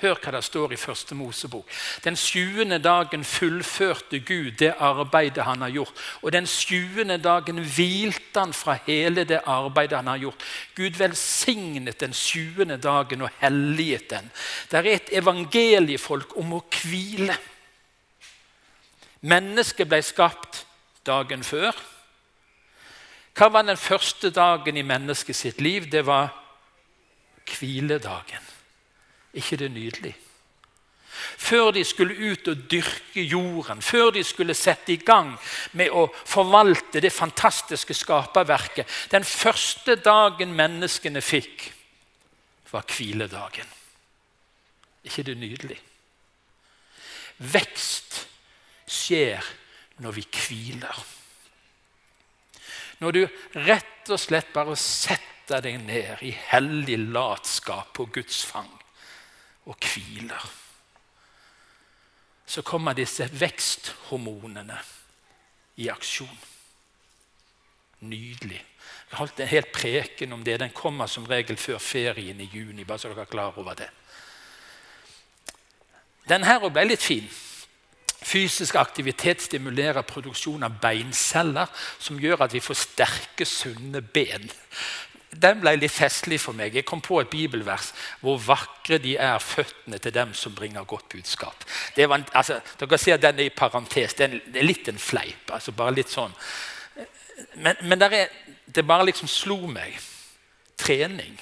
Hør 0.00 0.16
hva 0.16 0.32
det 0.32 0.40
står 0.46 0.72
i 0.72 0.78
første 0.80 1.16
Mosebok. 1.16 1.68
Den 2.04 2.16
sjuende 2.16 2.78
dagen 2.80 3.24
fullførte 3.24 4.22
Gud 4.24 4.54
det 4.60 4.72
arbeidet 4.80 5.44
han 5.44 5.60
har 5.60 5.72
gjort. 5.74 5.92
Og 6.22 6.32
den 6.32 6.48
sjuende 6.48 7.18
dagen 7.20 7.60
hvilte 7.60 8.40
han 8.40 8.54
fra 8.56 8.78
hele 8.86 9.26
det 9.28 9.42
arbeidet 9.44 10.00
han 10.00 10.08
har 10.08 10.22
gjort. 10.22 10.46
Gud 10.76 10.96
velsignet 10.96 12.00
den 12.00 12.16
sjuende 12.16 12.78
dagen 12.80 13.26
og 13.26 13.32
helliget 13.42 14.08
den. 14.10 14.32
Det 14.70 14.80
er 14.80 14.90
et 14.94 15.12
evangeliefolk 15.20 16.36
om 16.40 16.56
å 16.56 16.64
hvile. 16.80 17.36
Mennesket 19.20 19.88
ble 19.88 20.00
skapt 20.04 20.64
dagen 21.06 21.42
før. 21.44 21.76
Hva 23.36 23.48
var 23.52 23.66
den 23.68 23.78
første 23.80 24.30
dagen 24.34 24.76
i 24.76 24.86
mennesket 24.86 25.36
sitt 25.36 25.60
liv? 25.60 25.88
Det 25.90 26.04
var 26.06 26.32
hviledagen 27.50 28.48
ikke 29.34 29.56
det 29.56 29.70
nydelig? 29.70 30.14
Før 31.36 31.70
de 31.70 31.82
skulle 31.84 32.32
ut 32.32 32.48
og 32.48 32.64
dyrke 32.70 33.22
jorden, 33.22 33.82
før 33.82 34.10
de 34.14 34.22
skulle 34.24 34.54
sette 34.54 34.92
i 34.94 35.02
gang 35.04 35.34
med 35.76 35.92
å 35.92 36.06
forvalte 36.12 37.02
det 37.02 37.12
fantastiske 37.12 37.94
skaperverket 37.94 38.88
Den 39.10 39.24
første 39.24 39.96
dagen 39.96 40.54
menneskene 40.54 41.20
fikk, 41.20 41.72
var 42.70 42.86
hviledagen. 42.86 43.66
ikke 45.04 45.22
det 45.22 45.36
nydelig? 45.36 45.80
Vekst 47.38 48.29
skjer 48.90 49.46
når 50.02 50.16
vi 50.18 50.26
hviler. 50.34 51.02
Når 53.00 53.16
du 53.16 53.22
rett 53.64 54.12
og 54.12 54.20
slett 54.20 54.52
bare 54.52 54.76
setter 54.76 55.62
deg 55.64 55.80
ned 55.82 56.22
i 56.26 56.32
hellig 56.50 56.98
latskap 57.10 57.94
på 57.96 58.06
Guds 58.12 58.42
fang 58.46 58.70
og 59.70 59.76
hviler. 59.90 60.46
Så 62.50 62.62
kommer 62.66 62.96
disse 62.98 63.28
veksthormonene 63.30 64.78
i 65.80 65.88
aksjon. 65.90 66.38
Nydelig. 68.00 68.58
Jeg 69.10 69.18
holdt 69.18 69.40
en 69.42 69.50
hel 69.50 69.66
preken 69.74 70.32
om 70.32 70.42
det. 70.44 70.58
Den 70.60 70.74
kommer 70.74 71.06
som 71.10 71.26
regel 71.30 71.58
før 71.60 71.78
ferien 71.78 72.40
i 72.40 72.48
juni. 72.52 72.84
bare 72.84 72.98
så 72.98 73.08
dere 73.08 73.26
er 73.26 73.30
klar 73.30 73.58
over 73.58 73.74
det. 73.74 73.90
Den 76.28 76.44
her 76.44 76.68
ble 76.68 76.84
litt 76.84 77.02
fin. 77.02 77.28
Fysisk 78.22 78.76
aktivitet 78.76 79.42
stimulerer 79.42 80.04
produksjon 80.06 80.66
av 80.66 80.76
beinceller, 80.82 81.70
som 81.98 82.18
gjør 82.20 82.44
at 82.44 82.52
vi 82.52 82.60
får 82.64 82.82
sterke, 82.82 83.48
sunne 83.48 84.02
ben 84.04 84.50
den 85.30 85.60
ble 85.62 85.76
litt 85.78 85.94
festlig 85.94 86.40
for 86.42 86.56
meg. 86.56 86.74
Jeg 86.74 86.86
kom 86.88 87.02
på 87.04 87.20
et 87.20 87.30
bibelvers 87.30 87.92
hvor 88.22 88.40
vakre 88.42 88.98
de 89.02 89.14
er, 89.20 89.38
føttene 89.38 90.00
til 90.02 90.14
dem 90.14 90.34
som 90.34 90.54
bringer 90.54 90.84
godt 90.88 91.08
budskap. 91.12 91.64
En, 91.96 92.26
altså, 92.34 92.58
dere 92.80 92.98
ser 92.98 93.20
den 93.22 93.38
i 93.44 93.50
parentes. 93.54 94.16
Det 94.18 94.26
er 94.26 94.66
litt 94.66 94.88
en 94.90 94.98
fleip. 94.98 95.50
altså 95.52 95.72
bare 95.72 95.94
litt 95.94 96.10
sånn. 96.10 96.34
Men, 97.54 97.78
men 97.82 98.02
er, 98.02 98.26
det 98.66 98.86
bare 98.86 99.06
liksom 99.06 99.30
slo 99.30 99.60
meg. 99.70 99.94
Trening 100.80 101.38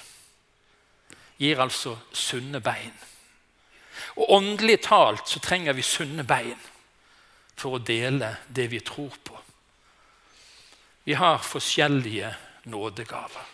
gir 1.39 1.59
altså 1.63 1.97
sunne 2.13 2.61
bein. 2.61 2.93
Og 4.15 4.31
Åndelig 4.37 4.81
talt 4.81 5.29
så 5.29 5.39
trenger 5.39 5.73
vi 5.73 5.85
sunne 5.85 6.23
bein 6.23 6.59
for 7.59 7.75
å 7.75 7.83
dele 7.83 8.35
det 8.47 8.69
vi 8.71 8.79
tror 8.79 9.15
på. 9.23 9.37
Vi 11.03 11.13
har 11.13 11.41
forskjellige 11.43 12.33
nådegaver. 12.69 13.45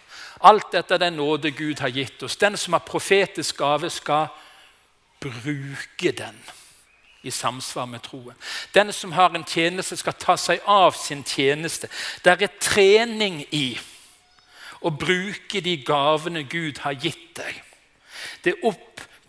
Alt 0.45 0.71
dette 0.71 0.93
er 0.93 1.01
den 1.01 1.17
nåde 1.17 1.51
Gud 1.51 1.79
har 1.79 1.89
gitt 1.89 2.23
oss. 2.23 2.37
Den 2.37 2.57
som 2.57 2.73
har 2.73 2.83
profetisk 2.85 3.57
gave, 3.57 3.89
skal 3.89 4.27
bruke 5.19 6.11
den 6.11 6.37
i 7.23 7.31
samsvar 7.31 7.85
med 7.85 8.03
troen. 8.03 8.35
Den 8.73 8.93
som 8.93 9.11
har 9.11 9.29
en 9.29 9.45
tjeneste, 9.47 9.97
skal 9.97 10.13
ta 10.13 10.35
seg 10.37 10.61
av 10.65 10.91
sin 10.91 11.23
tjeneste. 11.23 11.89
Det 12.23 12.35
er 12.35 12.59
trening 12.61 13.41
i 13.51 13.77
å 14.85 14.91
bruke 14.91 15.61
de 15.61 15.77
gavene 15.81 16.43
Gud 16.43 16.83
har 16.83 16.93
gitt 16.93 17.31
deg. 17.39 17.63
Det 18.43 18.53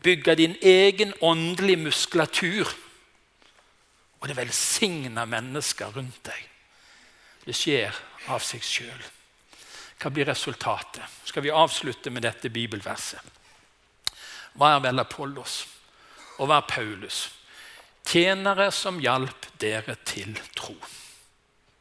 oppbygger 0.07 0.35
din 0.35 0.57
egen 0.63 1.13
åndelige 1.21 1.77
muskulatur. 1.77 2.69
Og 4.21 4.29
det 4.29 4.37
velsigner 4.37 5.27
mennesker 5.27 5.91
rundt 5.91 6.21
deg. 6.25 6.43
Det 7.47 7.55
skjer 7.55 7.95
av 8.31 8.39
seg 8.43 8.63
sjøl. 8.63 9.03
Hva 9.99 10.11
blir 10.11 10.29
resultatet? 10.29 11.03
Skal 11.25 11.43
vi 11.43 11.51
avslutte 11.51 12.11
med 12.11 12.23
dette 12.23 12.51
bibelverset? 12.55 13.19
Hva 14.55 14.77
er 14.77 14.85
vel 14.87 15.03
Apollos, 15.03 15.67
og 16.39 16.47
hva 16.47 16.61
er 16.61 16.71
Paulus? 16.71 17.27
Tjenere 18.07 18.71
som 18.71 19.01
hjalp 19.03 19.51
dere 19.59 19.97
til 20.07 20.39
tro. 20.55 20.77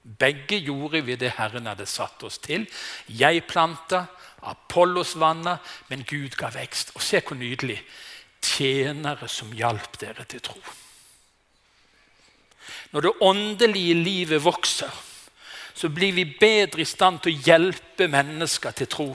Begge 0.01 0.57
gjorde 0.65 1.03
vi 1.05 1.15
det 1.15 1.35
Herren 1.37 1.69
hadde 1.69 1.85
satt 1.85 2.23
oss 2.25 2.39
til. 2.41 2.65
Jeg 3.07 3.45
planta, 3.47 4.05
Apollos 4.41 5.13
vanna, 5.15 5.59
men 5.89 6.05
Gud 6.09 6.35
ga 6.37 6.49
vekst. 6.53 6.95
Og 6.95 7.05
se 7.05 7.21
hvor 7.21 7.37
nydelig. 7.37 7.79
Tjenere 8.45 9.27
som 9.31 9.53
hjalp 9.55 9.97
dere 10.01 10.25
til 10.29 10.43
tro. 10.45 10.59
Når 12.93 13.01
det 13.01 13.13
åndelige 13.21 13.93
livet 13.93 14.43
vokser, 14.43 14.91
så 15.75 15.89
blir 15.89 16.13
vi 16.15 16.25
bedre 16.39 16.81
i 16.81 16.87
stand 16.87 17.19
til 17.23 17.33
å 17.35 17.43
hjelpe 17.49 18.07
mennesker 18.07 18.71
til 18.71 18.87
tro. 18.87 19.09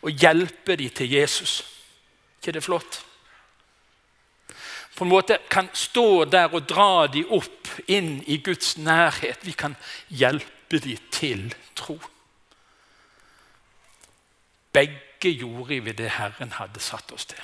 Og 0.00 0.10
hjelpe 0.16 0.76
dem 0.80 0.90
til 0.96 1.12
Jesus. 1.12 1.62
ikke 2.40 2.52
det 2.52 2.64
flott? 2.64 3.04
På 4.96 5.04
en 5.04 5.10
måte 5.10 5.38
kan 5.50 5.68
stå 5.72 6.24
der 6.24 6.54
og 6.54 6.68
dra 6.68 7.06
dem 7.06 7.28
opp 7.30 7.68
inn 7.88 8.22
i 8.26 8.36
Guds 8.36 8.78
nærhet. 8.78 9.38
Vi 9.42 9.52
kan 9.52 9.76
hjelpe 10.08 10.78
dem 10.78 10.98
til 11.10 11.54
tro. 11.74 11.98
Begge 14.72 15.30
gjorde 15.30 15.80
vi 15.84 15.92
det 15.92 16.10
Herren 16.16 16.52
hadde 16.52 16.80
satt 16.80 17.12
oss 17.12 17.26
til. 17.26 17.40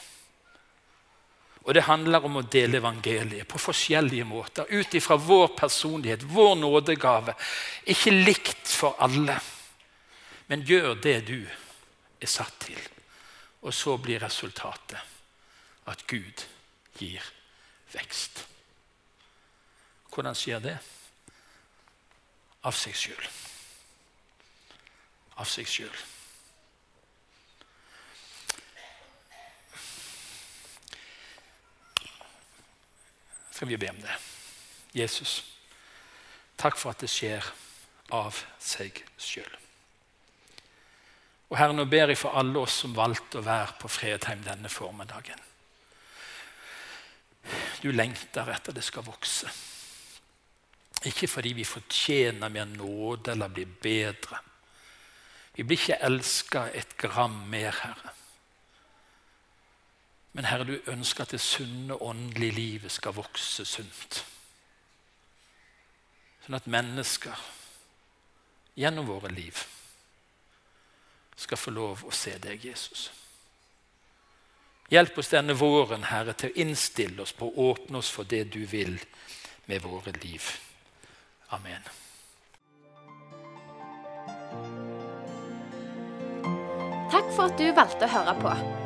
Og 1.67 1.75
det 1.75 1.83
handler 1.89 2.23
om 2.25 2.39
å 2.39 2.45
dele 2.47 2.79
evangeliet 2.79 3.49
på 3.51 3.59
forskjellige 3.59 4.25
måter. 4.25 4.69
Ut 4.71 4.95
ifra 4.95 5.17
vår 5.19 5.49
personlighet, 5.59 6.23
vår 6.23 6.55
nådegave. 6.61 7.35
Ikke 7.91 8.15
likt 8.15 8.71
for 8.71 8.95
alle, 9.03 9.35
men 10.47 10.63
gjør 10.63 10.95
det 11.03 11.17
du 11.27 11.41
er 11.43 12.31
satt 12.31 12.55
til. 12.69 12.79
Og 13.67 13.75
så 13.75 13.97
blir 13.99 14.23
resultatet 14.23 15.03
at 15.91 16.07
Gud 16.07 16.47
gir 17.01 17.23
vekst. 17.95 18.45
Hvordan 20.15 20.39
skjer 20.39 20.63
det? 20.63 20.77
Av 22.67 22.75
seg 22.75 22.95
sjøl. 22.95 23.27
Av 25.37 25.51
seg 25.51 25.67
sjøl. 25.69 26.05
Skal 33.57 33.69
vi 33.69 33.79
be 33.81 33.88
om 33.90 34.01
det. 34.05 34.16
Jesus, 34.97 35.38
takk 36.61 36.77
for 36.77 36.92
at 36.92 37.01
det 37.01 37.09
skjer 37.09 37.45
av 38.12 38.37
seg 38.61 39.01
sjøl. 39.16 39.49
Og 41.47 41.57
Herre, 41.57 41.77
nå 41.77 41.87
ber 41.88 42.11
jeg 42.11 42.21
for 42.21 42.37
alle 42.37 42.59
oss 42.66 42.83
som 42.83 42.97
valgte 42.97 43.40
å 43.40 43.47
være 43.47 43.79
på 43.81 43.90
Fredheim 43.90 44.42
denne 44.45 44.69
formiddagen. 44.73 45.40
Du 47.81 47.92
lengter 47.95 48.51
etter 48.51 48.75
det 48.75 48.83
skal 48.85 49.07
vokse. 49.07 49.49
Ikke 51.07 51.29
fordi 51.31 51.53
vi 51.55 51.64
fortjener 51.69 52.51
mer 52.51 52.66
nåde 52.66 53.37
eller 53.37 53.53
blir 53.53 53.71
bedre. 53.83 54.40
Vi 55.57 55.64
blir 55.64 55.79
ikke 55.79 56.03
elska 56.09 56.66
et 56.75 56.97
gram 56.99 57.38
mer, 57.49 57.71
Herre. 57.85 58.16
Men 60.37 60.44
Herre, 60.44 60.64
du 60.68 60.90
ønsker 60.92 61.25
at 61.25 61.33
det 61.33 61.40
sunne, 61.40 61.96
åndelige 61.96 62.53
livet 62.53 62.92
skal 62.92 63.14
vokse 63.16 63.64
sunt. 63.64 64.18
Sånn 66.44 66.59
at 66.59 66.68
mennesker 66.68 67.40
gjennom 68.77 69.09
våre 69.09 69.31
liv 69.33 69.62
skal 71.40 71.57
få 71.57 71.72
lov 71.72 72.05
å 72.05 72.12
se 72.12 72.35
deg, 72.42 72.68
Jesus. 72.68 73.09
Hjelp 74.92 75.16
oss 75.18 75.33
denne 75.33 75.57
våren, 75.57 76.05
Herre, 76.12 76.37
til 76.37 76.53
å 76.53 76.61
innstille 76.66 77.25
oss 77.25 77.33
på 77.33 77.49
å 77.49 77.70
åpne 77.72 78.05
oss 78.05 78.12
for 78.12 78.29
det 78.29 78.44
du 78.53 78.61
vil 78.68 78.99
med 79.66 79.81
våre 79.88 80.12
liv. 80.20 80.51
Amen. 81.57 81.88
Takk 87.09 87.33
for 87.33 87.49
at 87.49 87.57
du 87.57 87.72
valgte 87.72 88.05
å 88.05 88.12
høre 88.18 88.37
på. 88.44 88.86